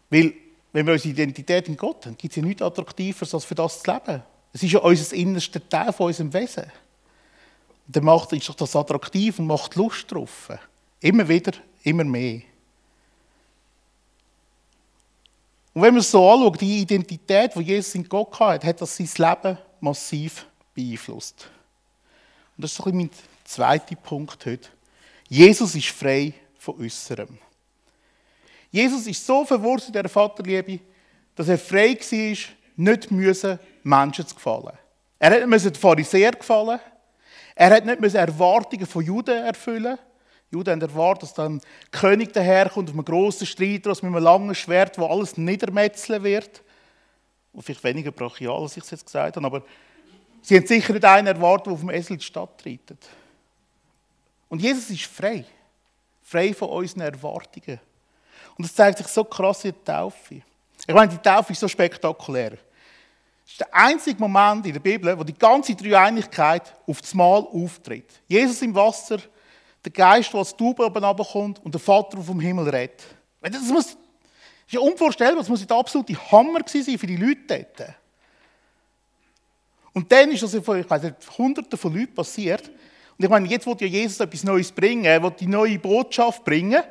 Weil, 0.09 0.33
wenn 0.75 0.85
wir 0.87 0.91
unsere 0.91 1.13
Identität 1.13 1.69
in 1.69 1.77
Gott 1.77 2.05
haben, 2.05 2.17
gibt 2.17 2.33
es 2.33 2.35
ja 2.35 2.43
nichts 2.43 2.61
Attraktiveres, 2.61 3.33
als 3.33 3.45
für 3.45 3.55
das 3.55 3.81
zu 3.81 3.89
leben. 3.89 4.21
Es 4.51 4.61
ist 4.61 4.73
ja 4.73 4.79
unser 4.79 5.15
innerster 5.15 5.69
Teil 5.69 5.93
von 5.93 6.07
unserem 6.07 6.33
Wesen. 6.33 6.63
Und 7.87 7.95
dann 7.95 8.03
macht, 8.03 8.33
ist 8.33 8.49
doch 8.49 8.55
das 8.55 8.75
attraktiv 8.75 9.39
und 9.39 9.47
macht 9.47 9.75
Lust 9.75 10.11
drauf. 10.11 10.49
Immer 10.99 11.29
wieder, 11.29 11.53
immer 11.83 12.03
mehr. 12.03 12.41
Und 15.73 15.81
wenn 15.81 15.93
man 15.93 16.01
es 16.01 16.11
so 16.11 16.29
anschaut, 16.29 16.59
die 16.59 16.81
Identität, 16.81 17.55
die 17.55 17.61
Jesus 17.61 17.95
in 17.95 18.09
Gott 18.09 18.37
hatte, 18.37 18.67
hat 18.67 18.81
das 18.81 18.97
sein 18.97 19.09
Leben 19.15 19.57
massiv 19.79 20.45
beeinflusst. 20.73 21.49
Und 22.57 22.63
das 22.65 22.73
ist 22.73 22.85
mein 22.85 23.09
zweiter 23.45 23.95
Punkt 23.95 24.45
heute. 24.45 24.67
Jesus 25.29 25.73
ist 25.73 25.87
frei 25.87 26.33
von 26.57 26.81
Äußerem. 26.81 27.37
Jesus 28.75 29.07
ist 29.07 29.25
so 29.25 29.45
verwurzelt 29.45 29.95
in 29.95 30.03
der 30.03 30.09
Vaterliebe, 30.09 30.81
dass 31.33 31.47
er 31.47 31.57
frei 31.57 31.95
war, 31.95 32.37
nicht 32.75 33.09
müssen, 33.09 33.57
Menschen 33.83 34.27
zu 34.27 34.35
gefallen. 34.35 34.77
Er 35.17 35.31
hat 35.31 35.47
nicht 35.47 35.65
den 35.65 35.75
Pharisäer 35.75 36.33
gefallen. 36.33 36.81
Er 37.55 37.69
hat 37.69 37.85
nicht 37.85 38.15
Erwartungen 38.15 38.85
von 38.85 39.05
Juden 39.05 39.45
erfüllen 39.45 39.97
die 40.51 40.55
Juden 40.55 40.71
haben 40.71 40.81
erwartet, 40.81 41.23
dass 41.23 41.33
dann 41.33 41.61
König 41.91 42.33
daherkommt, 42.33 42.89
auf 42.89 42.95
einem 42.95 43.05
grossen 43.05 43.47
Streiter, 43.47 43.89
mit 43.89 44.03
einem 44.03 44.23
langen 44.23 44.53
Schwert, 44.53 44.97
wo 44.97 45.05
alles 45.05 45.37
niedermetzeln 45.37 46.23
wird. 46.23 46.61
Und 47.51 47.63
vielleicht 47.63 47.83
weniger 47.83 48.11
brachial, 48.11 48.61
als 48.61 48.77
ich 48.77 48.83
es 48.83 48.91
jetzt 48.91 49.05
gesagt 49.05 49.35
habe, 49.37 49.45
aber 49.45 49.63
sie 50.41 50.57
haben 50.57 50.67
sicher 50.67 50.93
nicht 50.93 51.05
einen 51.05 51.27
erwartet, 51.27 51.67
der 51.67 51.73
auf 51.73 51.79
dem 51.79 51.89
Esel 51.89 52.17
die 52.17 52.23
Stadt 52.23 52.61
reitet. 52.65 53.07
Und 54.49 54.61
Jesus 54.61 54.89
ist 54.89 55.05
frei. 55.05 55.45
Frei 56.21 56.53
von 56.53 56.69
unseren 56.69 57.01
Erwartungen. 57.01 57.79
Und 58.57 58.65
das 58.65 58.73
zeigt 58.73 58.97
sich 58.97 59.07
so 59.07 59.23
krass 59.23 59.65
in 59.65 59.73
der 59.73 59.95
Taufe. 59.95 60.41
Ich 60.87 60.93
meine, 60.93 61.11
die 61.11 61.17
Taufe 61.17 61.51
ist 61.51 61.59
so 61.59 61.67
spektakulär. 61.67 62.51
Das 62.51 63.51
ist 63.51 63.59
der 63.59 63.73
einzige 63.73 64.19
Moment 64.19 64.65
in 64.65 64.73
der 64.73 64.79
Bibel, 64.79 65.17
wo 65.17 65.23
die 65.23 65.37
ganze 65.37 65.75
Dreieinigkeit 65.75 66.73
auf 66.87 67.01
das 67.01 67.13
Mal 67.13 67.39
auftritt. 67.39 68.09
Jesus 68.27 68.61
im 68.61 68.73
Wasser, 68.73 69.19
der 69.83 69.91
Geist, 69.91 70.33
der 70.33 70.39
als 70.39 70.55
Taube 70.55 70.85
oben 70.85 71.03
runterkommt 71.03 71.63
und 71.63 71.73
der 71.73 71.81
Vater, 71.81 72.17
der 72.17 72.25
vom 72.25 72.39
Himmel 72.39 72.69
redet. 72.69 73.03
Das, 73.41 73.61
muss, 73.63 73.85
das 73.85 73.97
ist 74.67 74.73
ja 74.73 74.79
unvorstellbar, 74.79 75.39
das 75.39 75.49
muss 75.49 75.65
der 75.65 75.77
absolute 75.77 76.15
Hammer 76.31 76.59
sein 76.65 76.97
für 76.97 77.07
die 77.07 77.17
Leute 77.17 77.41
dort. 77.47 77.93
Und 79.93 80.11
dann 80.11 80.31
ist 80.31 80.43
das 80.43 80.55
vor, 80.55 80.75
ich 80.75 80.89
weiß 80.89 81.13
Hunderten 81.37 81.77
von 81.77 81.95
Leuten 81.95 82.13
passiert. 82.13 82.67
Und 83.17 83.23
ich 83.23 83.29
meine, 83.29 83.47
jetzt 83.47 83.65
will 83.65 83.77
ja 83.79 83.87
Jesus 83.87 84.19
etwas 84.19 84.43
Neues 84.43 84.71
bringen, 84.71 85.05
er 85.05 85.23
will 85.23 85.31
die 85.31 85.47
neue 85.47 85.79
Botschaft 85.79 86.43
bringen. 86.43 86.83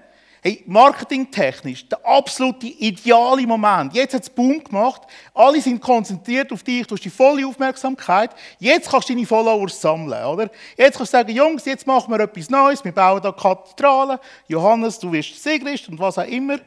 Hey, 0.46 0.62
marketingtechnisch, 0.66 1.88
der 1.88 2.04
absolute 2.04 2.66
ideale 2.66 3.46
Moment. 3.46 3.94
Jetzt 3.94 4.12
hat 4.12 4.24
es 4.24 4.28
Boom 4.28 4.62
gemacht. 4.62 5.00
Alle 5.32 5.58
sind 5.58 5.80
konzentriert 5.80 6.52
auf 6.52 6.62
dich. 6.62 6.86
Du 6.86 6.96
hast 6.96 7.02
die 7.02 7.08
volle 7.08 7.46
Aufmerksamkeit. 7.46 8.32
Jetzt 8.58 8.90
kannst 8.90 9.08
du 9.08 9.14
deine 9.14 9.24
Followers 9.24 9.80
sammeln, 9.80 10.22
oder? 10.26 10.50
Jetzt 10.76 10.98
kannst 10.98 11.14
du 11.14 11.16
sagen, 11.16 11.30
Jungs, 11.34 11.64
jetzt 11.64 11.86
machen 11.86 12.12
wir 12.12 12.20
etwas 12.20 12.50
Neues. 12.50 12.84
Wir 12.84 12.92
bauen 12.92 13.22
da 13.22 13.32
Kathedralen. 13.32 14.18
Johannes, 14.46 14.98
du 14.98 15.10
wirst 15.12 15.42
Sigrist 15.42 15.88
und 15.88 15.98
was 15.98 16.18
auch 16.18 16.28
immer. 16.28 16.58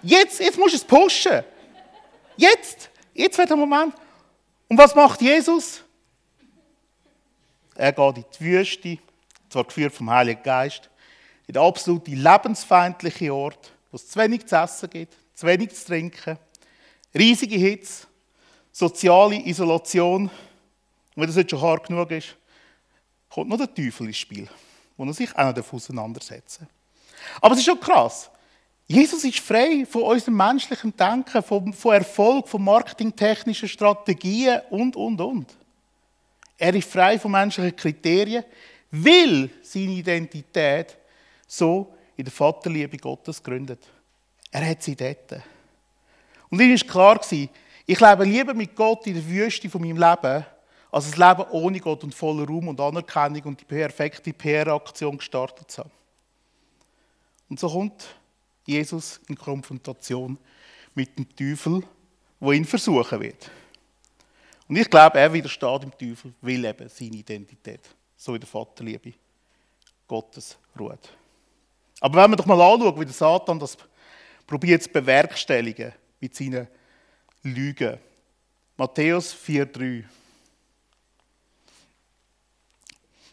Jetzt, 0.00 0.38
jetzt 0.38 0.56
musst 0.56 0.74
du 0.74 0.76
es 0.76 0.84
pushen. 0.84 1.42
Jetzt. 2.36 2.88
Jetzt 3.14 3.36
wird 3.36 3.50
der 3.50 3.56
Moment. 3.56 3.94
Und 4.68 4.78
was 4.78 4.94
macht 4.94 5.20
Jesus? 5.20 5.82
Er 7.74 7.92
geht 7.92 8.16
in 8.16 8.24
die 8.38 8.44
Wüste, 8.44 8.98
zwar 9.50 9.64
geführt 9.64 9.92
vom 9.92 10.08
Heiligen 10.08 10.44
Geist 10.44 10.88
in 11.48 11.54
den 11.54 11.62
absolut 11.62 12.06
lebensfeindlichen 12.06 13.30
Ort, 13.30 13.72
wo 13.90 13.96
es 13.96 14.06
zu 14.06 14.18
wenig 14.18 14.46
zu 14.46 14.54
essen 14.54 14.90
gibt, 14.90 15.16
zu 15.34 15.46
wenig 15.46 15.74
zu 15.74 15.86
trinken, 15.86 16.38
riesige 17.14 17.56
Hitze, 17.56 18.06
soziale 18.70 19.36
Isolation. 19.46 20.24
Und 20.24 20.30
wenn 21.16 21.26
das 21.26 21.36
nicht 21.36 21.50
schon 21.50 21.62
hart 21.62 21.88
genug 21.88 22.10
ist, 22.10 22.36
kommt 23.30 23.48
noch 23.48 23.56
der 23.56 23.74
Teufel 23.74 24.08
ins 24.08 24.18
Spiel, 24.18 24.46
wo 24.96 25.04
er 25.04 25.14
sich 25.14 25.34
auch 25.36 25.56
noch 25.56 25.72
auseinandersetzen 25.72 26.68
Aber 27.40 27.54
es 27.54 27.60
ist 27.60 27.66
schon 27.66 27.80
krass. 27.80 28.30
Jesus 28.86 29.24
ist 29.24 29.40
frei 29.40 29.86
von 29.88 30.02
unserem 30.02 30.36
menschlichen 30.36 30.94
Denken, 30.96 31.42
von, 31.42 31.72
von 31.72 31.94
Erfolg, 31.94 32.46
von 32.46 32.62
marketingtechnischen 32.62 33.68
Strategien 33.68 34.60
und, 34.70 34.96
und, 34.96 35.20
und. 35.20 35.56
Er 36.58 36.74
ist 36.74 36.90
frei 36.90 37.18
von 37.18 37.30
menschlichen 37.30 37.76
Kriterien, 37.76 38.44
will 38.90 39.50
seine 39.62 39.92
Identität 39.92 40.98
so 41.48 41.92
in 42.16 42.24
der 42.24 42.32
Vaterliebe 42.32 42.96
Gottes 42.98 43.42
gegründet. 43.42 43.84
Er 44.52 44.68
hat 44.68 44.82
sie 44.82 44.94
dort. 44.94 45.42
Und 46.50 46.60
ihm 46.60 46.70
war 46.70 46.86
klar, 46.86 47.20
ich 47.30 48.00
lebe 48.00 48.24
lieber 48.24 48.54
mit 48.54 48.76
Gott 48.76 49.06
in 49.06 49.14
der 49.14 49.26
Wüste 49.26 49.68
von 49.68 49.80
meinem 49.80 49.96
Leben, 49.96 50.44
als 50.90 51.12
ein 51.12 51.18
Leben 51.18 51.50
ohne 51.50 51.80
Gott 51.80 52.04
und 52.04 52.14
voller 52.14 52.46
Ruhm 52.46 52.68
und 52.68 52.80
Anerkennung 52.80 53.42
und 53.44 53.60
die 53.60 53.64
perfekte 53.64 54.32
PR-Aktion 54.32 55.18
gestartet 55.18 55.70
zu 55.70 55.82
haben. 55.82 55.90
Und 57.48 57.58
so 57.58 57.68
kommt 57.68 58.06
Jesus 58.66 59.20
in 59.28 59.36
Konfrontation 59.36 60.38
mit 60.94 61.16
dem 61.18 61.34
Teufel, 61.34 61.82
wo 62.40 62.52
ihn 62.52 62.64
versuchen 62.64 63.20
wird. 63.20 63.50
Und 64.68 64.76
ich 64.76 64.88
glaube, 64.90 65.18
er 65.18 65.32
widersteht 65.32 65.82
dem 65.82 65.96
Teufel, 65.96 66.34
will 66.42 66.64
eben 66.64 66.88
seine 66.88 67.16
Identität, 67.16 67.80
so 68.16 68.34
in 68.34 68.40
der 68.40 68.48
Vaterliebe 68.48 69.14
Gottes 70.06 70.58
ruht. 70.78 71.10
Aber 72.00 72.22
wenn 72.22 72.30
wir 72.30 72.36
doch 72.36 72.46
mal 72.46 72.60
anschauen, 72.60 72.98
wie 73.00 73.04
der 73.04 73.14
Satan 73.14 73.58
das 73.58 73.76
probiert 74.46 74.82
zu 74.82 74.90
bewerkstelligen 74.90 75.92
mit 76.20 76.34
seinen 76.34 76.68
Lügen. 77.42 77.98
Matthäus 78.76 79.34
4,3. 79.34 80.04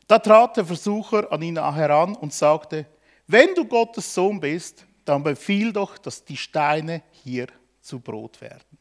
Da 0.07 0.19
trat 0.19 0.57
der 0.57 0.65
Versucher 0.65 1.31
an 1.31 1.41
ihn 1.41 1.57
heran 1.57 2.15
und 2.15 2.33
sagte, 2.33 2.85
wenn 3.27 3.55
du 3.55 3.65
Gottes 3.65 4.13
Sohn 4.13 4.39
bist, 4.39 4.85
dann 5.03 5.23
befiehl 5.23 5.71
doch, 5.71 5.97
dass 5.97 6.23
die 6.23 6.37
Steine 6.37 7.01
hier 7.23 7.47
zu 7.81 7.99
Brot 7.99 8.41
werden. 8.41 8.77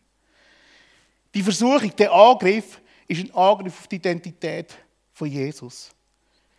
Die 1.35 1.43
Versuchung, 1.43 1.95
der 1.97 2.13
Angriff, 2.13 2.81
ist 3.09 3.25
ein 3.25 3.35
Angriff 3.35 3.81
auf 3.81 3.89
die 3.89 3.97
Identität 3.97 4.75
von 5.13 5.29
Jesus. 5.29 5.91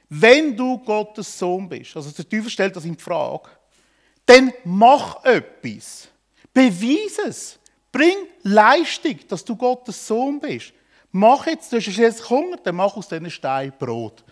Wenn 0.10 0.56
du 0.56 0.78
Gottes 0.78 1.38
Sohn 1.38 1.68
bist, 1.68 1.96
also 1.96 2.12
der 2.12 2.28
Teufel 2.28 2.50
stellt 2.50 2.76
das 2.76 2.86
in 2.86 2.98
Frage, 2.98 3.50
dann 4.26 4.54
mach 4.64 5.24
etwas. 5.24 6.08
Beweis 6.54 7.18
es. 7.26 7.60
Bring 7.92 8.28
Leistung, 8.44 9.20
dass 9.28 9.44
du 9.44 9.56
Gottes 9.56 10.06
Sohn 10.06 10.40
bist. 10.40 10.74
Mach 11.12 11.48
jetzt, 11.48 11.72
du 11.72 11.78
hast 11.78 11.88
jetzt 11.88 12.30
Hunger, 12.30 12.58
dann 12.58 12.76
mach 12.76 12.96
aus 12.96 13.08
diesen 13.08 13.32
Steinen 13.32 13.74
Brot. 13.78 14.24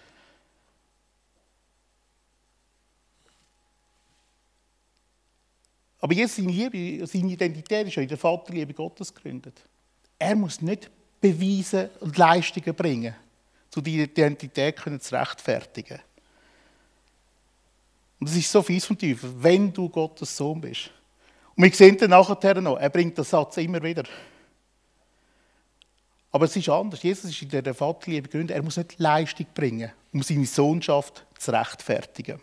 Aber 5.99 6.13
jetzt 6.13 6.35
seine 6.35 6.51
Liebe, 6.51 7.07
seine 7.07 7.31
Identität 7.31 7.87
ist 7.87 7.95
ja 7.95 8.01
in 8.01 8.09
der 8.09 8.17
Vaterliebe 8.17 8.73
Gottes 8.73 9.13
gegründet. 9.13 9.61
Er 10.19 10.35
muss 10.35 10.61
nicht 10.61 10.91
beweisen 11.21 11.89
und 12.01 12.17
Leistungen 12.17 12.75
bringen 12.75 13.15
zu 13.73 13.81
deiner 13.81 14.03
Identität 14.03 14.75
können 14.75 15.01
zu 15.01 15.15
rechtfertigen. 15.15 15.99
Und 18.19 18.29
das 18.29 18.35
ist 18.35 18.51
so 18.51 18.61
fies 18.61 18.85
vom 18.85 18.95
Teufel, 18.95 19.33
wenn 19.39 19.73
du 19.73 19.89
Gottes 19.89 20.37
Sohn 20.37 20.61
bist. 20.61 20.91
Und 21.55 21.63
wir 21.63 21.71
sehen 21.73 21.97
dann 21.97 22.11
nachher 22.11 22.61
noch, 22.61 22.77
er 22.77 22.91
bringt 22.91 23.17
den 23.17 23.25
Satz 23.25 23.57
immer 23.57 23.81
wieder. 23.81 24.03
Aber 26.31 26.45
es 26.45 26.55
ist 26.55 26.69
anders. 26.69 27.01
Jesus 27.01 27.31
ist 27.31 27.41
in 27.41 27.49
der 27.49 27.73
Vaterliebe 27.73 28.29
gegründet. 28.29 28.55
Er 28.55 28.61
muss 28.61 28.77
nicht 28.77 28.99
Leistung 28.99 29.47
bringen, 29.55 29.91
um 30.13 30.21
seine 30.21 30.45
Sohnschaft 30.45 31.25
zu 31.39 31.49
rechtfertigen. 31.49 32.39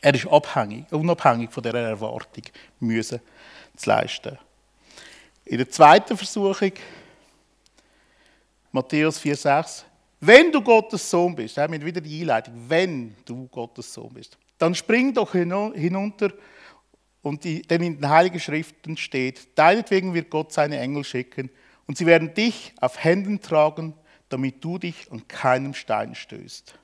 Er 0.00 0.14
ist 0.14 0.26
abhängig, 0.26 0.90
unabhängig 0.92 1.52
von 1.52 1.62
dieser 1.62 1.78
Erwartung, 1.78 2.44
müssen 2.80 3.20
zu 3.76 3.90
leisten. 3.90 4.38
In 5.44 5.58
der 5.58 5.68
zweiten 5.68 6.16
Versuchung 6.16 6.72
Matthäus 8.74 9.20
4,6. 9.20 9.84
Wenn 10.18 10.50
du 10.50 10.60
Gottes 10.60 11.08
Sohn 11.08 11.36
bist, 11.36 11.56
haben 11.58 11.74
wir 11.74 11.86
wieder 11.86 12.00
die 12.00 12.22
Einleitung, 12.22 12.54
wenn 12.66 13.14
du 13.24 13.46
Gottes 13.46 13.94
Sohn 13.94 14.12
bist, 14.12 14.36
dann 14.58 14.74
spring 14.74 15.14
doch 15.14 15.30
hinunter 15.30 16.32
und 17.22 17.44
die, 17.44 17.62
denn 17.62 17.82
in 17.84 18.00
den 18.00 18.08
Heiligen 18.08 18.40
Schriften 18.40 18.96
steht, 18.96 19.56
deinetwegen 19.56 20.12
wird 20.12 20.28
Gott 20.28 20.52
seine 20.52 20.80
Engel 20.80 21.04
schicken 21.04 21.50
und 21.86 21.96
sie 21.98 22.04
werden 22.04 22.34
dich 22.34 22.74
auf 22.80 23.02
Händen 23.02 23.40
tragen, 23.40 23.94
damit 24.28 24.64
du 24.64 24.78
dich 24.78 25.08
an 25.12 25.28
keinem 25.28 25.74
Stein 25.74 26.16
stößt. 26.16 26.74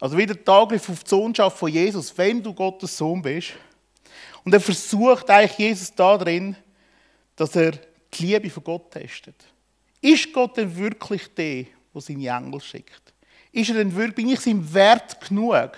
Also 0.00 0.18
wieder 0.18 0.34
der 0.34 0.52
Angriff 0.52 0.88
auf 0.90 1.04
die 1.04 1.10
Sohnschaft 1.10 1.56
von 1.56 1.70
Jesus, 1.70 2.18
wenn 2.18 2.42
du 2.42 2.52
Gottes 2.52 2.96
Sohn 2.96 3.22
bist. 3.22 3.52
Und 4.44 4.52
er 4.52 4.60
versucht 4.60 5.30
eigentlich 5.30 5.58
Jesus 5.58 5.94
da 5.94 6.18
drin, 6.18 6.56
dass 7.36 7.54
er 7.54 7.70
die 8.14 8.26
Liebe 8.26 8.50
von 8.50 8.64
Gott 8.64 8.90
testet. 8.90 9.36
Ist 10.00 10.32
Gott 10.32 10.56
denn 10.56 10.74
wirklich 10.76 11.32
der, 11.34 11.64
der 11.94 12.00
seine 12.00 12.28
Engel 12.28 12.60
schickt? 12.60 13.12
Ist 13.52 13.70
er 13.70 13.76
denn 13.76 13.94
wirklich, 13.94 14.14
bin 14.14 14.28
ich 14.28 14.46
ihm 14.46 14.72
wert 14.72 15.20
genug, 15.26 15.72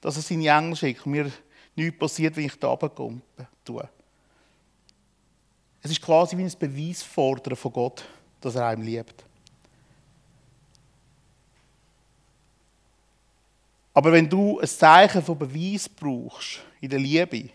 dass 0.00 0.16
er 0.16 0.22
seine 0.22 0.48
Engel 0.48 0.76
schickt 0.76 1.06
und 1.06 1.12
mir 1.12 1.30
nichts 1.74 1.98
passiert, 1.98 2.36
wenn 2.36 2.46
ich 2.46 2.58
da 2.58 2.68
runterkomme? 2.68 3.20
Es 5.82 5.90
ist 5.90 6.02
quasi 6.02 6.36
wie 6.36 6.44
ein 6.44 6.52
Beweisfordern 6.58 7.56
von 7.56 7.72
Gott, 7.72 8.04
dass 8.40 8.54
er 8.54 8.68
einem 8.68 8.82
liebt. 8.82 9.24
Aber 13.92 14.10
wenn 14.10 14.28
du 14.28 14.58
ein 14.58 14.66
Zeichen 14.66 15.22
von 15.22 15.38
Beweis 15.38 15.88
brauchst 15.88 16.60
in 16.80 16.90
der 16.90 16.98
Liebe, 16.98 17.50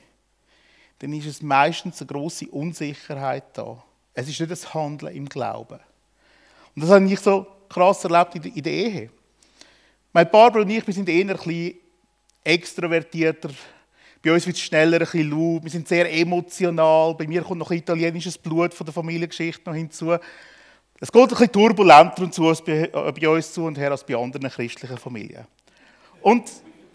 dann 0.99 1.13
ist 1.13 1.25
es 1.25 1.41
meistens 1.41 2.01
eine 2.01 2.07
große 2.07 2.47
Unsicherheit 2.47 3.57
da. 3.57 3.83
Es 4.13 4.29
ist 4.29 4.39
nicht 4.39 4.51
das 4.51 4.73
Handeln 4.73 5.15
im 5.15 5.27
Glauben. 5.27 5.79
Und 6.75 6.83
das 6.83 6.89
habe 6.89 7.05
ich 7.05 7.19
so 7.19 7.45
krass 7.67 8.03
erlebt 8.03 8.35
in 8.35 8.63
der 8.63 8.73
Ehe. 8.73 9.09
Meine 10.11 10.29
Barbara 10.29 10.63
und 10.63 10.69
ich, 10.69 10.85
wir 10.85 10.93
sind 10.93 11.07
eher 11.07 11.21
ein 11.21 11.27
bisschen 11.27 11.75
extrovertierter. 12.43 13.49
Bei 14.23 14.33
uns 14.33 14.45
wird 14.45 14.57
es 14.57 14.61
schneller 14.63 14.97
ein 14.97 14.99
bisschen 14.99 15.29
laut. 15.29 15.63
Wir 15.63 15.71
sind 15.71 15.87
sehr 15.87 16.11
emotional. 16.11 17.13
Bei 17.15 17.27
mir 17.27 17.41
kommt 17.41 17.59
noch 17.59 17.71
italienisches 17.71 18.37
Blut 18.37 18.73
von 18.73 18.85
der 18.85 18.93
Familiengeschichte 18.93 19.69
noch 19.69 19.75
hinzu. 19.75 20.17
Es 20.99 21.11
geht 21.11 21.21
ein 21.21 21.29
bisschen 21.29 21.51
turbulenter 21.51 22.23
und 22.23 22.33
zu 22.33 22.51
äh, 22.51 22.87
bei 22.91 23.29
uns 23.29 23.53
zu 23.53 23.63
und 23.63 23.77
her 23.77 23.91
als 23.91 24.03
bei 24.03 24.15
anderen 24.15 24.49
christlichen 24.49 24.97
Familien. 24.97 25.45
Und 26.21 26.51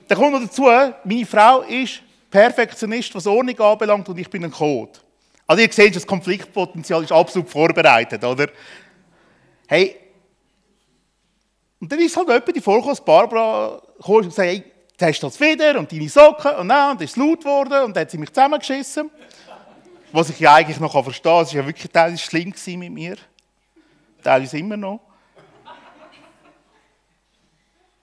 dann 0.08 0.18
kommt 0.18 0.32
noch 0.32 0.42
dazu, 0.42 0.64
meine 1.04 1.24
Frau 1.24 1.62
ist 1.62 2.02
Perfektionist, 2.30 3.14
was 3.14 3.26
Ordnung 3.26 3.58
anbelangt, 3.58 4.08
und 4.08 4.18
ich 4.18 4.28
bin 4.28 4.44
ein 4.44 4.50
Code. 4.50 4.92
Also 5.46 5.62
ihr 5.62 5.72
seht, 5.72 5.96
das 5.96 6.06
Konfliktpotenzial 6.06 7.02
ist 7.02 7.12
absolut 7.12 7.48
vorbereitet, 7.48 8.22
oder? 8.24 8.48
Hey, 9.66 9.96
und 11.80 11.92
dann 11.92 11.98
ist 11.98 12.16
halt 12.16 12.28
jemand 12.28 12.56
die 12.56 12.60
vorgekommen, 12.60 12.98
Barbara 13.04 13.82
kam 14.02 14.14
und 14.14 14.24
gesagt, 14.24 14.48
hey, 14.48 14.64
jetzt 14.90 15.02
hast 15.02 15.22
du 15.22 15.26
das 15.26 15.40
wieder 15.40 15.78
und 15.78 15.92
deine 15.92 16.08
Socken 16.08 16.56
und 16.56 16.68
dann, 16.68 16.92
und 16.92 17.02
ist 17.02 17.10
es 17.10 17.16
laut 17.16 17.40
geworden 17.40 17.84
und 17.84 17.94
dann 17.94 18.02
hat 18.02 18.10
sie 18.10 18.18
mich 18.18 18.30
zusammengeschissen. 18.30 19.10
Was 20.12 20.30
ich 20.30 20.40
ja 20.40 20.54
eigentlich 20.54 20.80
noch 20.80 20.92
verstehen 21.02 21.30
kann, 21.30 21.42
es 21.42 21.48
war 21.48 21.60
ja 21.60 21.66
wirklich 21.66 21.92
teilweise 21.92 22.22
schlimm 22.22 22.54
mit 22.78 22.92
mir. 22.92 23.16
Teilweise 24.22 24.58
immer 24.58 24.76
noch. 24.76 25.00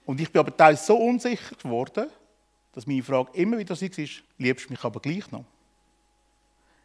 Und 0.06 0.20
ich 0.20 0.32
bin 0.32 0.40
aber 0.42 0.56
teilweise 0.56 0.86
so 0.86 0.98
unsicher 0.98 1.56
geworden, 1.56 2.10
dass 2.74 2.86
meine 2.86 3.02
Frage 3.02 3.32
immer 3.34 3.58
wieder 3.58 3.80
war, 3.80 4.08
liebst 4.38 4.66
du 4.66 4.74
mich 4.74 4.84
aber 4.84 5.00
gleich 5.00 5.32
noch? 5.32 5.46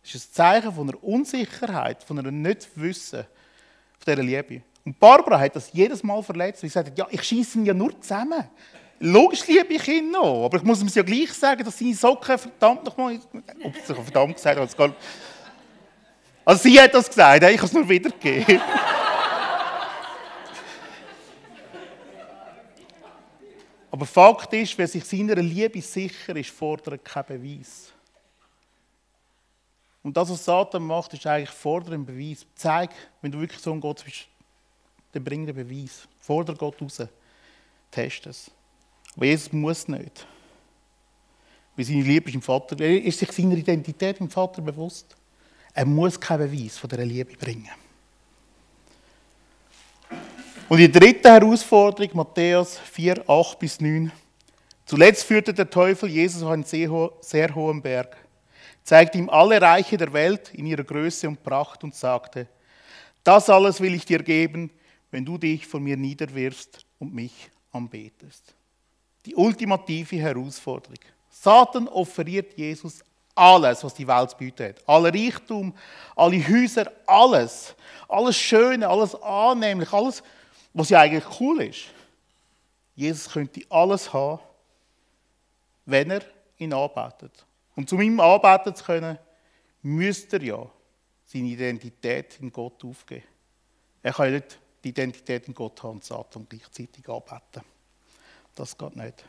Das 0.02 0.14
ist 0.14 0.30
ein 0.30 0.34
Zeichen 0.34 0.72
von 0.72 0.88
einer 0.88 1.02
Unsicherheit, 1.02 2.04
von 2.04 2.18
einer 2.18 2.30
Nicht-Wissen, 2.30 3.24
von 3.98 4.14
dieser 4.14 4.22
Liebe. 4.22 4.62
Und 4.86 4.98
Barbara 5.00 5.38
hat 5.40 5.54
das 5.56 5.70
jedes 5.72 6.02
Mal 6.04 6.22
verletzt. 6.22 6.60
Sie 6.60 6.68
sagt, 6.68 6.96
ja, 6.96 7.08
ich 7.10 7.20
schieße 7.22 7.58
ihn 7.58 7.66
ja 7.66 7.74
nur 7.74 8.00
zusammen. 8.00 8.44
Logisch 9.00 9.44
liebe 9.48 9.74
ich 9.74 9.88
ihn 9.88 10.12
noch, 10.12 10.44
aber 10.44 10.58
ich 10.58 10.62
muss 10.62 10.80
ihm 10.80 10.86
ja 10.88 11.02
gleich 11.02 11.32
sagen, 11.32 11.64
dass 11.64 11.76
seine 11.76 11.92
Socken 11.92 12.38
verdammt 12.38 12.84
nochmal. 12.84 13.18
Ob 13.64 13.74
sie 13.84 13.94
verdammt 13.94 14.36
gesagt 14.36 14.78
hat, 14.78 14.94
also 16.44 16.62
sie 16.62 16.80
hat 16.80 16.94
das 16.94 17.08
gesagt, 17.08 17.42
ich 17.42 17.56
kann 17.56 17.66
es 17.66 17.72
nur 17.72 17.88
wiedergeben. 17.88 18.60
aber 23.90 24.06
Fakt 24.06 24.52
ist, 24.52 24.78
wer 24.78 24.86
sich 24.86 25.04
seiner 25.04 25.34
Liebe 25.34 25.82
sicher 25.82 26.36
ist, 26.36 26.50
fordert 26.50 27.04
keinen 27.04 27.42
Beweis. 27.42 27.92
Und 30.04 30.16
das, 30.16 30.30
was 30.30 30.44
Satan 30.44 30.84
macht, 30.84 31.12
ist 31.12 31.26
eigentlich 31.26 31.50
fordern 31.50 32.06
Beweis. 32.06 32.46
Zeig, 32.54 32.90
wenn 33.20 33.32
du 33.32 33.40
wirklich 33.40 33.60
so 33.60 33.72
ein 33.72 33.80
Gott 33.80 34.04
bist, 34.04 34.28
dann 35.12 35.24
bring 35.24 35.46
den 35.46 35.54
Beweis. 35.54 36.06
Forder 36.20 36.54
Gott 36.54 36.80
raus. 36.80 37.02
Test 37.90 38.26
es. 38.26 38.50
Aber 39.16 39.26
Jesus 39.26 39.52
muss 39.52 39.88
nicht. 39.88 40.26
Weil 41.76 41.84
seine 41.84 42.02
Liebe 42.02 42.28
ist 42.28 42.34
im 42.34 42.42
Vater. 42.42 42.78
Er 42.80 43.02
ist 43.02 43.18
sich 43.18 43.30
seiner 43.32 43.56
Identität 43.56 44.20
im 44.20 44.30
Vater 44.30 44.62
bewusst. 44.62 45.16
Er 45.72 45.84
muss 45.84 46.18
keinen 46.18 46.50
Beweis 46.50 46.78
von 46.78 46.88
dieser 46.88 47.04
Liebe 47.04 47.36
bringen. 47.36 47.70
Und 50.68 50.78
die 50.78 50.90
dritte 50.90 51.30
Herausforderung, 51.30 52.10
Matthäus 52.14 52.78
4, 52.78 53.28
8 53.28 53.58
bis 53.58 53.80
9. 53.80 54.10
Zuletzt 54.84 55.24
führte 55.24 55.54
der 55.54 55.70
Teufel 55.70 56.08
Jesus 56.08 56.42
auf 56.42 56.50
einen 56.50 56.64
sehr 56.64 57.54
hohen 57.54 57.82
Berg, 57.82 58.16
zeigte 58.82 59.18
ihm 59.18 59.28
alle 59.28 59.60
Reiche 59.60 59.96
der 59.96 60.12
Welt 60.12 60.52
in 60.54 60.66
ihrer 60.66 60.84
Größe 60.84 61.28
und 61.28 61.42
Pracht 61.42 61.84
und 61.84 61.94
sagte, 61.94 62.46
das 63.22 63.50
alles 63.50 63.80
will 63.80 63.94
ich 63.94 64.04
dir 64.04 64.22
geben, 64.22 64.70
wenn 65.10 65.24
du 65.24 65.38
dich 65.38 65.66
von 65.66 65.82
mir 65.82 65.96
niederwirfst 65.96 66.84
und 66.98 67.14
mich 67.14 67.50
anbetest. 67.72 68.54
Die 69.24 69.34
ultimative 69.34 70.16
Herausforderung. 70.16 70.98
Satan 71.30 71.88
offeriert 71.88 72.56
Jesus 72.56 73.02
alles, 73.34 73.84
was 73.84 73.94
die 73.94 74.06
Welt 74.06 74.30
zu 74.30 74.36
bieten 74.36 74.68
hat. 74.68 74.88
Alle 74.88 75.12
Reichtum, 75.12 75.74
alle 76.14 76.48
Häuser, 76.48 76.90
alles. 77.06 77.74
Alles 78.08 78.36
Schöne, 78.36 78.88
alles 78.88 79.14
annehmlich, 79.16 79.92
alles, 79.92 80.22
was 80.72 80.88
ja 80.88 81.00
eigentlich 81.00 81.40
cool 81.40 81.62
ist. 81.62 81.86
Jesus 82.94 83.30
könnte 83.30 83.60
alles 83.68 84.12
haben, 84.12 84.40
wenn 85.84 86.10
er 86.10 86.22
ihn 86.56 86.72
arbeitet. 86.72 87.44
Und 87.74 87.92
um 87.92 88.00
ihm 88.00 88.18
arbeiten 88.20 88.74
zu 88.74 88.84
können, 88.84 89.18
müsste 89.82 90.36
er 90.38 90.42
ja 90.42 90.70
seine 91.26 91.48
Identität 91.48 92.38
in 92.40 92.50
Gott 92.50 92.82
aufgeben. 92.84 93.24
Er 94.02 94.12
kann 94.12 94.32
nicht 94.32 94.58
die 94.86 94.90
Identität 94.90 95.48
in 95.48 95.54
Gott 95.54 95.82
haben 95.82 95.94
und 95.94 96.04
Satan 96.04 96.46
gleichzeitig 96.48 97.08
arbeiten. 97.08 97.62
Das 98.54 98.78
geht 98.78 98.94
nicht. 98.94 99.24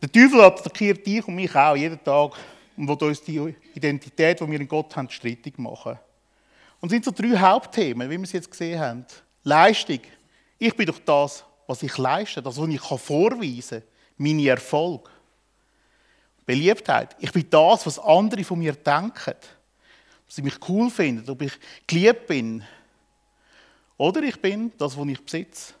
Der 0.00 0.10
Teufel 0.10 0.40
attackiert 0.40 1.06
dich 1.06 1.26
und 1.28 1.34
mich 1.34 1.54
auch 1.54 1.76
jeden 1.76 2.02
Tag 2.02 2.32
und 2.76 2.88
will 2.88 3.08
uns 3.08 3.22
die 3.22 3.54
Identität, 3.74 4.40
die 4.40 4.50
wir 4.50 4.60
in 4.60 4.68
Gott 4.68 4.96
haben, 4.96 5.10
strittig 5.10 5.58
machen. 5.58 5.98
Und 6.80 6.88
es 6.88 6.92
sind 6.92 7.04
so 7.04 7.10
drei 7.10 7.38
Hauptthemen, 7.38 8.08
wie 8.08 8.16
wir 8.16 8.24
es 8.24 8.32
jetzt 8.32 8.50
gesehen 8.50 8.80
haben. 8.80 9.06
Leistung. 9.42 10.00
Ich 10.58 10.74
bin 10.74 10.86
doch 10.86 10.98
das, 10.98 11.44
was 11.66 11.82
ich 11.82 11.96
leiste, 11.98 12.42
das, 12.42 12.58
was 12.58 12.68
ich 12.68 12.80
vorweisen 12.80 13.80
kann, 13.80 13.88
meine 14.16 14.48
Erfolge. 14.48 15.10
Beliebtheit. 16.46 17.16
Ich 17.20 17.32
bin 17.32 17.48
das, 17.50 17.86
was 17.86 17.98
andere 17.98 18.44
von 18.44 18.58
mir 18.58 18.72
denken 18.72 19.34
sie 20.34 20.42
mich 20.42 20.56
cool 20.68 20.90
finden, 20.90 21.28
ob 21.30 21.42
ich 21.42 21.52
geliebt 21.86 22.26
bin. 22.26 22.64
Oder 23.96 24.22
ich 24.22 24.40
bin 24.40 24.72
das, 24.76 24.96
was 24.96 25.06
ich 25.06 25.22
besitze. 25.22 25.74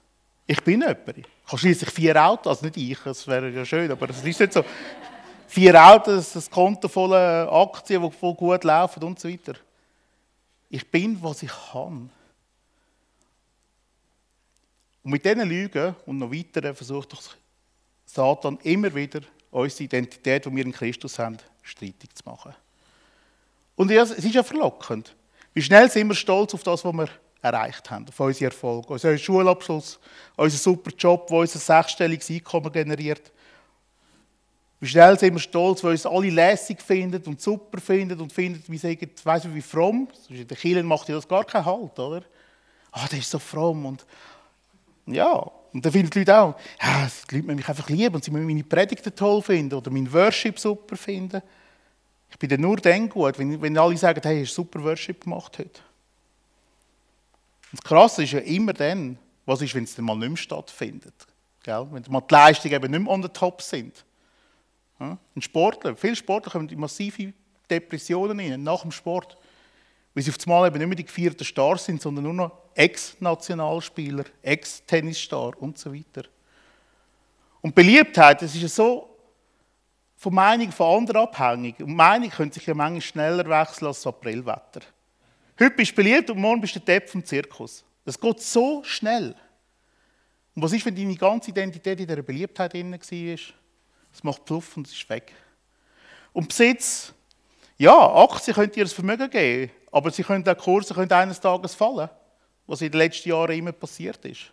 Ich 0.46 0.62
bin 0.62 0.80
jemand. 0.80 1.18
Ich 1.18 1.26
habe 1.46 1.58
schließlich 1.58 1.90
vier 1.90 2.22
Autos, 2.22 2.46
also 2.46 2.66
nicht 2.66 2.76
ich, 2.76 2.98
das 3.00 3.26
wäre 3.26 3.50
ja 3.50 3.64
schön, 3.64 3.90
aber 3.90 4.08
es 4.10 4.22
ist 4.22 4.40
nicht 4.40 4.52
so. 4.52 4.64
Vier 5.48 5.82
Autos, 5.82 6.34
ein 6.36 6.50
Konto 6.50 6.88
voller 6.88 7.50
Aktien, 7.52 8.02
die 8.02 8.10
voll 8.10 8.34
gut 8.34 8.64
laufen 8.64 9.02
und 9.02 9.18
so 9.20 9.28
weiter. 9.28 9.54
Ich 10.68 10.88
bin, 10.90 11.22
was 11.22 11.42
ich 11.42 11.52
kann. 11.72 12.10
Und 15.02 15.10
mit 15.10 15.24
diesen 15.24 15.48
Lügen 15.48 15.94
und 16.06 16.18
noch 16.18 16.32
weiteren 16.32 16.74
versucht 16.74 17.12
doch 17.12 17.22
Satan 18.06 18.58
immer 18.62 18.94
wieder, 18.94 19.20
unsere 19.50 19.84
Identität, 19.84 20.46
die 20.46 20.56
wir 20.56 20.64
in 20.64 20.72
Christus 20.72 21.18
haben, 21.18 21.36
streitig 21.62 22.14
zu 22.14 22.22
machen. 22.24 22.54
Und 23.76 23.90
es 23.90 24.10
ist 24.10 24.34
ja 24.34 24.42
verlockend. 24.42 25.14
Wie 25.52 25.62
schnell 25.62 25.90
sind 25.90 26.08
wir 26.08 26.14
stolz 26.14 26.54
auf 26.54 26.62
das, 26.62 26.84
was 26.84 26.92
wir 26.92 27.08
erreicht 27.42 27.90
haben, 27.90 28.06
auf 28.08 28.18
unsere 28.18 28.46
Erfolge, 28.46 28.88
unseren 28.94 29.18
Schulabschluss, 29.18 29.98
unseren 30.36 30.58
super 30.58 30.90
Job, 30.96 31.26
der 31.26 31.38
unser 31.38 31.58
sechsstelliges 31.58 32.30
Einkommen 32.30 32.72
generiert. 32.72 33.32
Wie 34.80 34.86
schnell 34.86 35.18
sind 35.18 35.34
wir 35.34 35.40
stolz, 35.40 35.82
weil 35.84 35.92
uns 35.92 36.06
alle 36.06 36.30
lässig 36.30 36.82
finden 36.82 37.22
und 37.24 37.40
super 37.40 37.80
finden 37.80 38.20
und 38.20 38.32
finden, 38.32 38.62
wie 38.66 38.78
sagen, 38.78 39.10
weiss 39.22 39.46
wie 39.52 39.62
fromm. 39.62 40.08
In 40.28 40.46
den 40.46 40.58
Kirchen 40.58 40.86
macht 40.86 41.08
das 41.08 41.28
gar 41.28 41.44
keinen 41.44 41.64
Halt, 41.64 41.98
oder? 41.98 42.22
Ah, 42.90 43.06
der 43.08 43.18
ist 43.18 43.30
so 43.30 43.38
fromm 43.38 43.86
und 43.86 44.06
ja. 45.06 45.50
Und 45.72 45.84
dann 45.84 45.92
finden 45.92 46.10
die 46.10 46.20
Leute 46.20 46.38
auch, 46.38 46.54
ja, 46.80 47.08
die 47.30 47.40
Leute 47.40 47.54
mich 47.54 47.68
einfach 47.68 47.88
lieben 47.88 48.14
und 48.14 48.24
sie 48.24 48.30
müssen 48.30 48.46
meine 48.46 48.62
Predigten 48.62 49.14
toll 49.14 49.42
finden 49.42 49.74
oder 49.74 49.90
meinen 49.90 50.12
Worship 50.12 50.58
super 50.58 50.96
finden. 50.96 51.42
Ich 52.34 52.38
bin 52.38 52.60
nur 52.60 52.76
dann 52.76 53.08
gut, 53.08 53.38
wenn, 53.38 53.62
wenn 53.62 53.78
alle 53.78 53.96
sagen, 53.96 54.20
hey, 54.22 54.44
hast 54.44 54.54
super 54.54 54.82
Worship 54.82 55.22
gemacht 55.22 55.56
heute. 55.56 55.80
Und 57.70 57.80
das 57.80 57.82
Krasse 57.82 58.24
ist 58.24 58.32
ja 58.32 58.40
immer 58.40 58.72
dann, 58.72 59.16
was 59.46 59.62
ist, 59.62 59.74
wenn 59.74 59.84
es 59.84 59.94
dann 59.94 60.04
mal 60.04 60.16
nicht 60.16 60.28
mehr 60.28 60.36
stattfindet. 60.36 61.14
Gell? 61.62 61.86
Wenn 61.92 62.04
mal 62.08 62.20
die 62.20 62.34
Leistungen 62.34 62.74
eben 62.74 62.90
nicht 62.90 63.00
mehr 63.02 63.12
on 63.12 63.22
the 63.22 63.28
top 63.28 63.62
sind. 63.62 64.04
Ja? 64.98 65.16
Ein 65.36 65.42
Sportler, 65.42 65.96
viele 65.96 66.16
Sportler 66.16 66.50
kommen 66.50 66.68
in 66.68 66.80
massive 66.80 67.32
Depressionen 67.70 68.38
rein, 68.38 68.62
nach 68.62 68.82
dem 68.82 68.90
Sport. 68.90 69.36
Weil 70.12 70.22
sie 70.24 70.30
auf 70.30 70.36
einmal 70.44 70.68
eben 70.68 70.78
nicht 70.78 70.88
mehr 70.88 70.96
die 70.96 71.04
gefeierten 71.04 71.44
Stars 71.44 71.84
sind, 71.84 72.02
sondern 72.02 72.24
nur 72.24 72.34
noch 72.34 72.52
Ex-Nationalspieler, 72.74 74.24
Ex-Tennisstar 74.42 75.52
und 75.60 75.78
so 75.78 75.94
weiter. 75.94 76.24
Und 77.60 77.74
Beliebtheit, 77.74 78.42
das 78.42 78.54
ist 78.54 78.62
ja 78.62 78.68
so 78.68 79.13
von 80.24 80.34
Meinung 80.34 80.72
von 80.72 81.00
anderen 81.00 81.20
abhängig. 81.20 81.78
Und 81.80 81.94
Meinung 81.94 82.30
könnte 82.30 82.54
sich 82.54 82.66
ja 82.66 82.72
manchmal 82.72 83.02
schneller 83.02 83.44
wechseln 83.44 83.88
als 83.88 83.98
das 83.98 84.06
Aprilwetter. 84.06 84.80
Heute 85.60 85.76
bist 85.76 85.90
du 85.90 85.96
beliebt 85.96 86.30
und 86.30 86.38
morgen 86.38 86.62
bist 86.62 86.74
du 86.74 86.80
der 86.80 86.98
Depp 86.98 87.10
vom 87.10 87.22
Zirkus. 87.22 87.84
Das 88.06 88.18
geht 88.18 88.40
so 88.40 88.82
schnell. 88.84 89.34
Und 90.54 90.62
was 90.62 90.72
ist, 90.72 90.86
wenn 90.86 90.96
deine 90.96 91.14
ganze 91.14 91.50
Identität 91.50 92.00
in 92.00 92.06
dieser 92.06 92.22
Beliebtheit 92.22 92.72
drin 92.72 92.92
war? 92.92 92.98
Es 92.98 94.22
macht 94.22 94.46
Pluff 94.46 94.78
und 94.78 94.86
es 94.86 94.94
ist 94.94 95.10
weg. 95.10 95.30
Und 96.32 96.48
Besitz, 96.48 97.12
ja, 97.76 98.14
Aktien 98.14 98.54
können 98.54 98.72
dir 98.72 98.84
das 98.84 98.94
Vermögen 98.94 99.28
geben, 99.28 99.72
aber 99.92 100.10
sie 100.10 100.22
können 100.22 100.48
auch 100.48 100.56
Kurse 100.56 100.94
können 100.94 101.12
eines 101.12 101.38
Tages 101.38 101.74
fallen, 101.74 102.08
was 102.66 102.80
in 102.80 102.90
den 102.90 102.98
letzten 102.98 103.28
Jahren 103.28 103.58
immer 103.58 103.72
passiert 103.72 104.24
ist. 104.24 104.50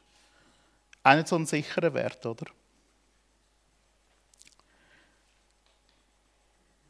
Nicht 1.05 1.27
so 1.29 1.37
ein 1.37 1.45
sicherer 1.45 1.93
Wert, 1.93 2.25
oder? 2.25 2.45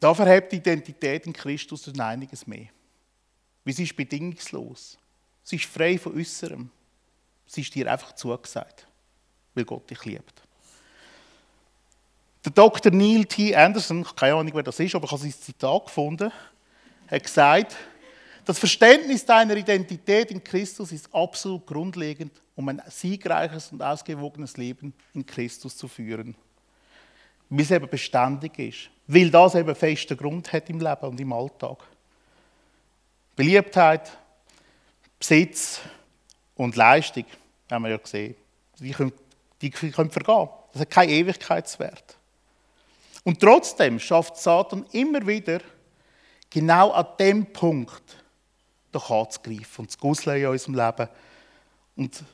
Da 0.02 0.12
verhebt 0.12 0.50
die 0.50 0.56
Identität 0.56 1.28
in 1.28 1.32
Christus 1.32 1.86
um 1.86 2.00
einiges 2.00 2.44
mehr. 2.44 2.66
Weil 3.64 3.72
sie 3.72 3.84
ist 3.84 3.94
bedingungslos. 3.94 4.98
Sie 5.44 5.54
ist 5.54 5.66
frei 5.66 5.96
von 5.96 6.18
Äußerem. 6.18 6.68
Sie 7.46 7.60
ist 7.60 7.72
dir 7.72 7.88
einfach 7.88 8.12
zugesagt, 8.16 8.84
weil 9.54 9.64
Gott 9.64 9.88
dich 9.88 10.04
liebt. 10.04 10.42
Der 12.44 12.50
Dr. 12.50 12.90
Neil 12.90 13.26
T. 13.26 13.54
Anderson, 13.54 14.04
keine 14.16 14.34
Ahnung, 14.34 14.52
wer 14.56 14.64
das 14.64 14.80
ist, 14.80 14.92
aber 14.96 15.04
ich 15.04 15.12
habe 15.12 15.22
sein 15.22 15.32
Zitat 15.32 15.86
gefunden, 15.86 16.32
hat 17.08 17.22
gesagt, 17.22 17.76
das 18.44 18.58
Verständnis 18.58 19.24
deiner 19.24 19.54
Identität 19.54 20.32
in 20.32 20.42
Christus 20.42 20.90
ist 20.90 21.14
absolut 21.14 21.64
grundlegend, 21.64 22.32
um 22.56 22.68
ein 22.68 22.82
siegreiches 22.88 23.70
und 23.70 23.80
ausgewogenes 23.80 24.56
Leben 24.56 24.94
in 25.14 25.24
Christus 25.24 25.76
zu 25.76 25.86
führen. 25.86 26.34
Es 27.60 27.70
eben 27.70 27.88
beständig 27.88 28.58
ist. 28.58 28.90
Weil 29.06 29.30
das 29.30 29.54
eben 29.54 29.74
festen 29.74 30.16
Grund 30.16 30.52
hat 30.52 30.70
im 30.70 30.80
Leben 30.80 31.06
und 31.06 31.20
im 31.20 31.32
Alltag. 31.32 31.78
Beliebtheit, 33.36 34.16
Besitz 35.18 35.80
und 36.56 36.76
Leistung, 36.76 37.24
haben 37.70 37.84
wir 37.84 37.90
ja 37.90 37.96
gesehen, 37.96 38.34
die 38.78 38.90
können, 38.90 39.12
die 39.60 39.70
können 39.70 40.10
vergehen. 40.10 40.48
Das 40.72 40.82
hat 40.82 40.90
keinen 40.90 41.10
Ewigkeitswert. 41.10 42.16
Und 43.24 43.40
trotzdem 43.40 43.98
schafft 43.98 44.36
Satan 44.36 44.86
immer 44.92 45.26
wieder, 45.26 45.60
genau 46.50 46.90
an 46.90 47.06
dem 47.18 47.52
Punkt 47.52 48.02
doch 48.90 49.10
anzugreifen 49.10 49.84
und 49.84 49.90
zu 49.90 49.98
guseln 49.98 50.40
in 50.40 50.48
unserem 50.48 50.74
Leben. 50.74 51.08
Und 51.96 52.24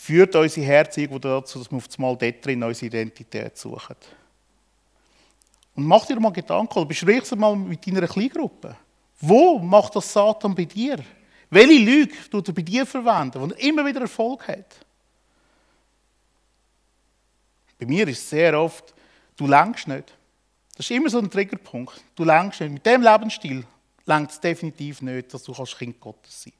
führt 0.00 0.34
unsere 0.34 0.66
Herzen 0.66 1.20
dazu, 1.20 1.58
dass 1.58 1.70
wir 1.70 1.76
auf 1.76 1.88
einmal 1.96 2.16
dort 2.16 2.44
drin 2.44 2.62
unsere 2.62 2.86
Identität 2.86 3.58
suchen. 3.58 3.96
Und 5.74 5.84
mach 5.84 6.06
dir 6.06 6.18
mal 6.18 6.32
Gedanken, 6.32 6.78
oder 6.78 6.86
besprich 6.86 7.22
es 7.22 7.36
mal 7.36 7.54
mit 7.54 7.86
deiner 7.86 8.08
Kleingruppe. 8.08 8.76
Wo 9.20 9.58
macht 9.58 9.94
das 9.94 10.10
Satan 10.10 10.54
bei 10.54 10.64
dir? 10.64 11.04
Welche 11.50 11.84
Lüge 11.84 12.14
tut 12.30 12.48
er 12.48 12.54
bei 12.54 12.62
dir 12.62 12.86
verwenden, 12.86 13.40
wo 13.40 13.46
er 13.46 13.60
immer 13.60 13.84
wieder 13.84 14.00
Erfolg 14.00 14.48
hat? 14.48 14.74
Bei 17.78 17.84
mir 17.84 18.08
ist 18.08 18.18
es 18.20 18.30
sehr 18.30 18.58
oft, 18.58 18.94
du 19.36 19.46
längst 19.46 19.86
nicht. 19.86 20.14
Das 20.76 20.86
ist 20.86 20.96
immer 20.96 21.10
so 21.10 21.18
ein 21.18 21.30
Triggerpunkt. 21.30 22.02
Du 22.14 22.24
längst 22.24 22.60
nicht. 22.60 22.72
Mit 22.72 22.86
dem 22.86 23.02
Lebensstil 23.02 23.66
längt 24.06 24.30
es 24.30 24.40
definitiv 24.40 25.02
nicht, 25.02 25.34
dass 25.34 25.42
du 25.42 25.52
Kind 25.52 26.00
Gottes 26.00 26.42
sein 26.42 26.54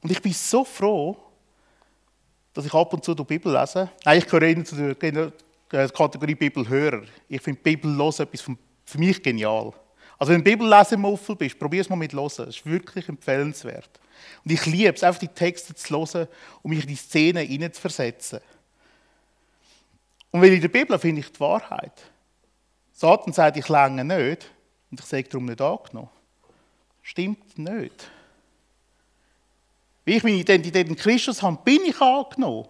Und 0.00 0.12
ich 0.12 0.22
bin 0.22 0.32
so 0.32 0.64
froh, 0.64 1.25
dass 2.56 2.64
ich 2.64 2.72
ab 2.72 2.90
und 2.94 3.04
zu 3.04 3.14
die 3.14 3.22
Bibel 3.22 3.52
lese. 3.52 3.90
Nein, 4.06 4.18
ich 4.18 4.26
gehöre 4.26 4.64
zu 4.64 4.76
der 5.70 5.88
Kategorie 5.90 6.34
Bibelhörer. 6.34 7.02
Ich 7.28 7.42
finde 7.42 7.60
Bibel 7.60 7.92
los 7.92 8.18
etwas 8.18 8.40
für 8.40 8.98
mich 8.98 9.22
genial. 9.22 9.74
Also 10.18 10.32
wenn 10.32 10.42
du 10.42 10.50
Bibellesemuffel 10.50 11.36
bist, 11.36 11.58
probier 11.58 11.82
es 11.82 11.90
mal 11.90 11.96
mit 11.96 12.14
Hören. 12.14 12.30
Das 12.38 12.48
ist 12.48 12.64
wirklich 12.64 13.10
empfehlenswert. 13.10 13.90
Und 14.42 14.52
ich 14.52 14.64
liebe 14.64 14.94
es, 14.94 15.02
einfach 15.02 15.20
die 15.20 15.28
Texte 15.28 15.74
zu 15.74 15.94
hören 15.94 16.28
und 16.62 16.70
mich 16.70 16.80
in 16.80 16.88
die 16.88 16.96
Szene 16.96 17.40
hineinzuversetzen. 17.40 18.40
Und 20.30 20.40
weil 20.40 20.54
in 20.54 20.62
der 20.62 20.68
Bibel 20.68 20.98
finde 20.98 21.20
ich 21.20 21.30
die 21.30 21.40
Wahrheit. 21.40 22.10
Satan 22.92 23.34
sagt, 23.34 23.58
ich 23.58 23.68
länge 23.68 24.02
nicht 24.02 24.50
und 24.90 24.98
ich 24.98 25.04
sage 25.04 25.28
darum 25.28 25.44
nicht 25.44 25.60
angenommen. 25.60 26.08
Stimmt 27.02 27.58
nicht. 27.58 28.10
Wie 30.06 30.14
ich 30.14 30.22
meine 30.22 30.36
Identität 30.36 30.88
in 30.88 30.94
Christus 30.94 31.42
habe, 31.42 31.58
bin 31.64 31.84
ich 31.84 32.00
angenommen. 32.00 32.68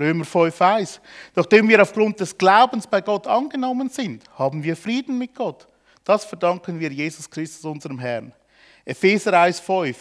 Römer 0.00 0.24
5,1. 0.24 0.98
Nachdem 1.36 1.68
wir 1.68 1.80
aufgrund 1.80 2.18
des 2.18 2.36
Glaubens 2.36 2.86
bei 2.86 3.02
Gott 3.02 3.26
angenommen 3.26 3.90
sind, 3.90 4.24
haben 4.38 4.62
wir 4.62 4.74
Frieden 4.74 5.18
mit 5.18 5.34
Gott. 5.34 5.68
Das 6.04 6.24
verdanken 6.24 6.80
wir 6.80 6.90
Jesus 6.90 7.28
Christus, 7.28 7.64
unserem 7.66 7.98
Herrn. 7.98 8.32
Epheser 8.84 9.34
1,5. 9.34 9.94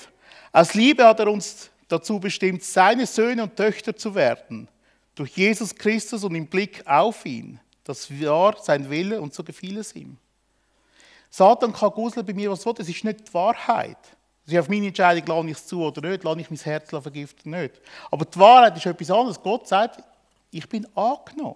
Aus 0.53 0.73
Liebe 0.73 1.05
hat 1.05 1.19
er 1.19 1.27
uns 1.27 1.69
dazu 1.89 2.17
bestimmt, 2.17 2.63
seine 2.63 3.05
Söhne 3.07 3.43
und 3.43 3.57
Töchter 3.57 3.93
zu 3.93 4.15
werden. 4.15 4.69
Durch 5.15 5.31
Jesus 5.35 5.75
Christus 5.75 6.23
und 6.23 6.33
im 6.33 6.47
Blick 6.47 6.81
auf 6.87 7.25
ihn. 7.25 7.59
Das 7.83 8.09
war 8.09 8.55
sein 8.61 8.89
Wille 8.89 9.19
und 9.19 9.33
so 9.33 9.43
gefiel 9.43 9.77
es 9.79 9.93
ihm. 9.93 10.15
Satan 11.29 11.73
kann 11.73 11.91
guseln 11.91 12.25
bei 12.25 12.33
mir, 12.33 12.49
was 12.49 12.65
will. 12.65 12.73
Das 12.73 12.87
ist 12.87 13.03
nicht 13.03 13.27
die 13.27 13.33
Wahrheit. 13.33 13.97
Das 14.45 14.53
ist 14.53 14.59
auf 14.59 14.69
meine 14.69 14.87
Entscheidung, 14.87 15.25
lade 15.25 15.49
ich 15.49 15.57
es 15.57 15.67
zu 15.67 15.81
oder 15.81 16.01
nicht, 16.09 16.23
lade 16.23 16.41
ich 16.41 16.49
mein 16.49 16.59
Herz 16.59 16.89
vergiften 16.89 17.51
nicht. 17.51 17.79
Aber 18.11 18.25
die 18.25 18.39
Wahrheit 18.39 18.75
ist 18.75 18.85
etwas 18.85 19.09
anderes. 19.09 19.41
Gott 19.41 19.67
sagt, 19.67 20.03
ich 20.51 20.67
bin 20.67 20.85
angenommen. 20.95 21.55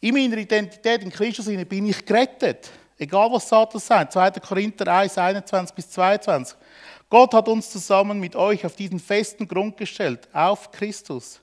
In 0.00 0.14
meiner 0.14 0.36
Identität 0.36 1.02
in 1.02 1.10
Christus 1.10 1.46
bin 1.46 1.86
ich 1.86 2.04
gerettet. 2.04 2.70
Egal 2.98 3.30
was 3.32 3.48
Satan 3.48 3.80
sagt. 3.80 4.12
2. 4.12 4.30
Korinther 4.32 4.86
1, 4.92 5.18
21 5.18 5.74
bis 5.74 5.90
22. 5.90 6.56
Gott 7.08 7.34
hat 7.34 7.48
uns 7.48 7.70
zusammen 7.70 8.18
mit 8.18 8.36
euch 8.36 8.64
auf 8.64 8.74
diesen 8.74 8.98
festen 8.98 9.46
Grund 9.46 9.76
gestellt, 9.76 10.28
auf 10.32 10.70
Christus. 10.70 11.40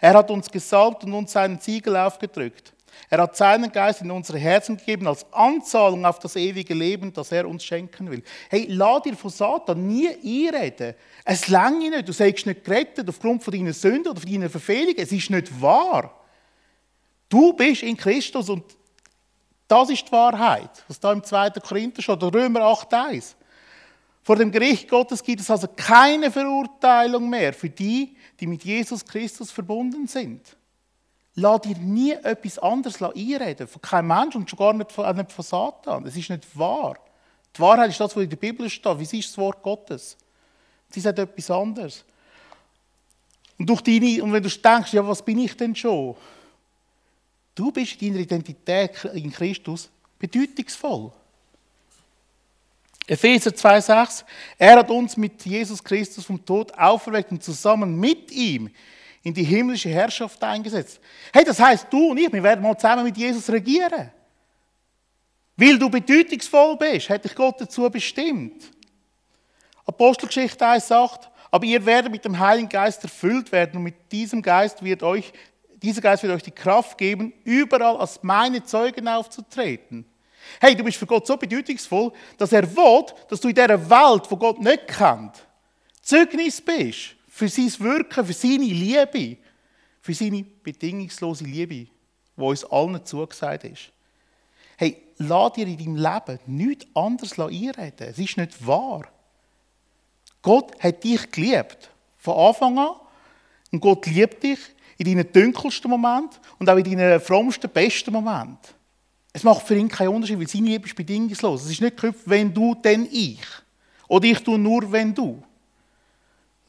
Er 0.00 0.14
hat 0.14 0.30
uns 0.30 0.50
gesalbt 0.50 1.04
und 1.04 1.12
uns 1.12 1.32
seinen 1.32 1.58
Siegel 1.58 1.96
aufgedrückt. 1.96 2.72
Er 3.08 3.22
hat 3.22 3.36
seinen 3.36 3.72
Geist 3.72 4.02
in 4.02 4.10
unsere 4.10 4.38
Herzen 4.38 4.76
gegeben 4.76 5.06
als 5.06 5.24
Anzahlung 5.32 6.04
auf 6.04 6.18
das 6.18 6.36
ewige 6.36 6.74
Leben, 6.74 7.12
das 7.12 7.32
er 7.32 7.48
uns 7.48 7.64
schenken 7.64 8.10
will. 8.10 8.22
Hey, 8.48 8.66
lass 8.68 9.02
dir 9.02 9.16
von 9.16 9.30
Satan 9.30 9.86
nie 9.86 10.08
einreden. 10.08 10.94
Es 11.24 11.48
lange 11.48 11.90
nicht. 11.90 12.08
Du 12.08 12.12
sagst 12.12 12.46
nicht 12.46 12.64
gerettet 12.64 13.08
aufgrund 13.08 13.42
von 13.42 13.52
deinen 13.52 13.72
Sünden 13.72 14.08
oder 14.08 14.20
von 14.20 14.30
deinen 14.30 14.50
Verfehlungen. 14.50 14.98
Es 14.98 15.12
ist 15.12 15.30
nicht 15.30 15.60
wahr. 15.60 16.14
Du 17.28 17.52
bist 17.52 17.82
in 17.82 17.96
Christus 17.96 18.48
und 18.48 18.64
das 19.66 19.88
ist 19.88 20.06
die 20.06 20.12
Wahrheit, 20.12 20.84
was 20.88 20.98
da 20.98 21.12
im 21.12 21.22
2. 21.22 21.50
Korinther 21.50 22.02
steht, 22.02 22.22
Römer 22.22 22.60
8,1. 22.60 23.34
Vor 24.22 24.36
dem 24.36 24.50
Gericht 24.50 24.88
Gottes 24.88 25.22
gibt 25.22 25.40
es 25.40 25.50
also 25.50 25.68
keine 25.68 26.30
Verurteilung 26.30 27.28
mehr 27.30 27.52
für 27.52 27.70
die, 27.70 28.16
die 28.38 28.46
mit 28.46 28.64
Jesus 28.64 29.04
Christus 29.04 29.50
verbunden 29.50 30.06
sind. 30.06 30.56
Lass 31.36 31.60
dir 31.62 31.76
nie 31.76 32.12
etwas 32.12 32.58
anderes 32.58 33.00
einreden, 33.00 33.68
von 33.68 33.80
keinem 33.80 34.08
Menschen 34.08 34.40
und 34.42 34.50
schon 34.50 34.58
gar 34.58 34.72
nicht 34.72 34.90
von, 34.90 35.16
nicht 35.16 35.32
von 35.32 35.44
Satan. 35.44 36.06
Es 36.06 36.16
ist 36.16 36.30
nicht 36.30 36.58
wahr. 36.58 36.96
Die 37.56 37.60
Wahrheit 37.60 37.90
ist 37.90 38.00
das, 38.00 38.14
was 38.14 38.24
in 38.24 38.30
der 38.30 38.36
Bibel 38.36 38.68
steht. 38.68 38.98
Wie 38.98 39.18
ist 39.18 39.30
das 39.30 39.38
Wort 39.38 39.62
Gottes? 39.62 40.16
Sie 40.90 41.00
sagt 41.00 41.18
etwas 41.18 41.50
anderes. 41.50 42.04
Und, 43.58 43.66
durch 43.68 43.80
deine, 43.82 44.22
und 44.22 44.32
wenn 44.32 44.42
du 44.42 44.48
denkst, 44.48 44.92
ja, 44.92 45.06
was 45.06 45.24
bin 45.24 45.38
ich 45.38 45.56
denn 45.56 45.74
schon? 45.74 46.16
Du 47.54 47.70
bist 47.70 48.00
in 48.00 48.12
deiner 48.12 48.22
Identität 48.22 49.04
in 49.12 49.30
Christus 49.30 49.90
bedeutungsvoll. 50.18 51.12
Epheser 53.06 53.50
2,6 53.50 54.24
Er 54.56 54.78
hat 54.78 54.90
uns 54.90 55.16
mit 55.16 55.44
Jesus 55.44 55.82
Christus 55.82 56.24
vom 56.24 56.44
Tod 56.44 56.72
auferweckt 56.78 57.32
und 57.32 57.42
zusammen 57.42 57.98
mit 57.98 58.30
ihm 58.30 58.70
in 59.22 59.34
die 59.34 59.44
himmlische 59.44 59.90
Herrschaft 59.90 60.42
eingesetzt. 60.42 61.00
Hey, 61.32 61.44
das 61.44 61.60
heißt, 61.60 61.86
du 61.90 62.10
und 62.10 62.18
ich, 62.18 62.32
wir 62.32 62.42
werden 62.42 62.62
mal 62.62 62.76
zusammen 62.76 63.04
mit 63.04 63.16
Jesus 63.16 63.48
regieren. 63.50 64.10
Weil 65.56 65.78
du 65.78 65.90
bedeutungsvoll 65.90 66.76
bist, 66.76 67.10
hat 67.10 67.24
dich 67.24 67.34
Gott 67.34 67.60
dazu 67.60 67.88
bestimmt. 67.90 68.70
Apostelgeschichte 69.84 70.66
1 70.66 70.88
sagt, 70.88 71.28
aber 71.50 71.64
ihr 71.66 71.84
werdet 71.84 72.12
mit 72.12 72.24
dem 72.24 72.38
Heiligen 72.38 72.68
Geist 72.68 73.02
erfüllt 73.02 73.52
werden 73.52 73.76
und 73.76 73.82
mit 73.82 74.10
diesem 74.10 74.40
Geist 74.40 74.82
wird 74.82 75.02
euch, 75.02 75.32
dieser 75.82 76.00
Geist 76.00 76.22
wird 76.22 76.32
euch 76.32 76.42
die 76.42 76.50
Kraft 76.50 76.96
geben, 76.96 77.32
überall 77.44 77.96
als 77.96 78.22
meine 78.22 78.62
Zeugen 78.64 79.06
aufzutreten. 79.08 80.06
Hey, 80.60 80.74
du 80.74 80.82
bist 80.82 80.96
für 80.96 81.06
Gott 81.06 81.26
so 81.26 81.36
bedeutungsvoll, 81.36 82.12
dass 82.38 82.52
er 82.52 82.64
will, 82.74 83.04
dass 83.28 83.40
du 83.40 83.48
in 83.48 83.54
dieser 83.54 83.90
Welt, 83.90 84.30
die 84.30 84.36
Gott 84.36 84.60
nicht 84.60 84.88
kennt, 84.88 85.32
Zeugnis 86.00 86.60
bist 86.60 87.16
für 87.40 87.48
sein 87.48 87.72
Wirken, 87.78 88.26
für 88.26 88.32
seine 88.34 88.64
Liebe, 88.64 89.38
für 90.02 90.12
seine 90.12 90.44
bedingungslose 90.44 91.44
Liebe, 91.44 91.74
die 91.74 91.90
uns 92.36 92.64
allen 92.66 93.02
zugesagt 93.02 93.64
ist. 93.64 93.92
Hey, 94.76 95.04
lass 95.16 95.54
dir 95.54 95.66
in 95.66 95.78
deinem 95.78 95.96
Leben 95.96 96.38
nichts 96.44 96.86
anderes 96.94 97.38
einreden. 97.38 98.08
Es 98.08 98.18
ist 98.18 98.36
nicht 98.36 98.66
wahr. 98.66 99.08
Gott 100.42 100.78
hat 100.82 101.02
dich 101.02 101.30
geliebt. 101.30 101.90
Von 102.18 102.36
Anfang 102.36 102.78
an. 102.78 102.96
Und 103.72 103.80
Gott 103.80 104.04
liebt 104.04 104.42
dich 104.42 104.58
in 104.98 105.06
deinen 105.06 105.32
dunkelsten 105.32 105.90
Momenten 105.90 106.38
und 106.58 106.68
auch 106.68 106.76
in 106.76 106.84
deinen 106.84 107.20
frommsten, 107.20 107.70
besten 107.70 108.12
Momenten. 108.12 108.74
Es 109.32 109.44
macht 109.44 109.66
für 109.66 109.76
ihn 109.76 109.88
keinen 109.88 110.08
Unterschied, 110.08 110.38
weil 110.38 110.48
seine 110.48 110.68
Liebe 110.68 110.86
ist 110.86 110.94
bedingungslos. 110.94 111.64
Es 111.64 111.70
ist 111.70 111.80
nicht 111.80 111.96
geknüpft, 111.96 112.28
wenn 112.28 112.52
du, 112.52 112.74
dann 112.74 113.08
ich. 113.10 113.40
Oder 114.08 114.26
ich 114.26 114.40
tue 114.40 114.58
nur, 114.58 114.92
wenn 114.92 115.14
du. 115.14 115.42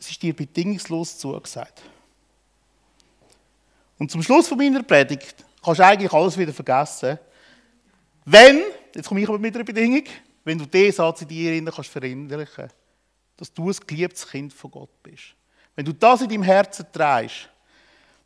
Es 0.01 0.09
ist 0.09 0.21
dir 0.23 0.35
bedingungslos 0.35 1.19
zugesagt. 1.19 1.79
Und 3.99 4.09
zum 4.09 4.23
Schluss 4.23 4.47
von 4.47 4.57
meiner 4.57 4.81
Predigt 4.81 5.45
kannst 5.63 5.79
du 5.79 5.85
eigentlich 5.85 6.11
alles 6.11 6.35
wieder 6.35 6.51
vergessen. 6.51 7.19
Wenn, 8.25 8.63
jetzt 8.95 9.07
komme 9.07 9.21
ich 9.21 9.29
aber 9.29 9.37
mit 9.37 9.53
einer 9.53 9.63
Bedingung, 9.63 10.03
wenn 10.43 10.57
du 10.57 10.65
diesen 10.65 10.93
Satz 10.93 11.21
in 11.21 11.27
dir 11.27 11.63
kannst 11.71 11.91
verinnerlichen 11.91 12.69
dass 13.37 13.53
du 13.53 13.69
ein 13.69 13.75
geliebtes 13.87 14.27
Kind 14.27 14.53
von 14.53 14.69
Gott 14.69 15.01
bist. 15.01 15.33
Wenn 15.75 15.85
du 15.85 15.93
das 15.93 16.21
in 16.21 16.29
deinem 16.29 16.43
Herzen 16.43 16.85
trägst, 16.91 17.49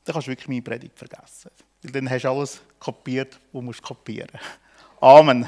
dann 0.03 0.13
kannst 0.13 0.27
du 0.27 0.31
wirklich 0.31 0.47
meine 0.49 0.61
Predigt 0.61 0.97
vergessen. 0.97 1.51
Weil 1.81 1.91
dann 1.91 2.09
hast 2.09 2.23
du 2.23 2.29
alles 2.29 2.61
kapiert, 2.79 3.39
was 3.53 3.77
du 3.77 3.81
kapieren 3.81 4.29
musst. 4.33 5.01
Amen. 5.01 5.47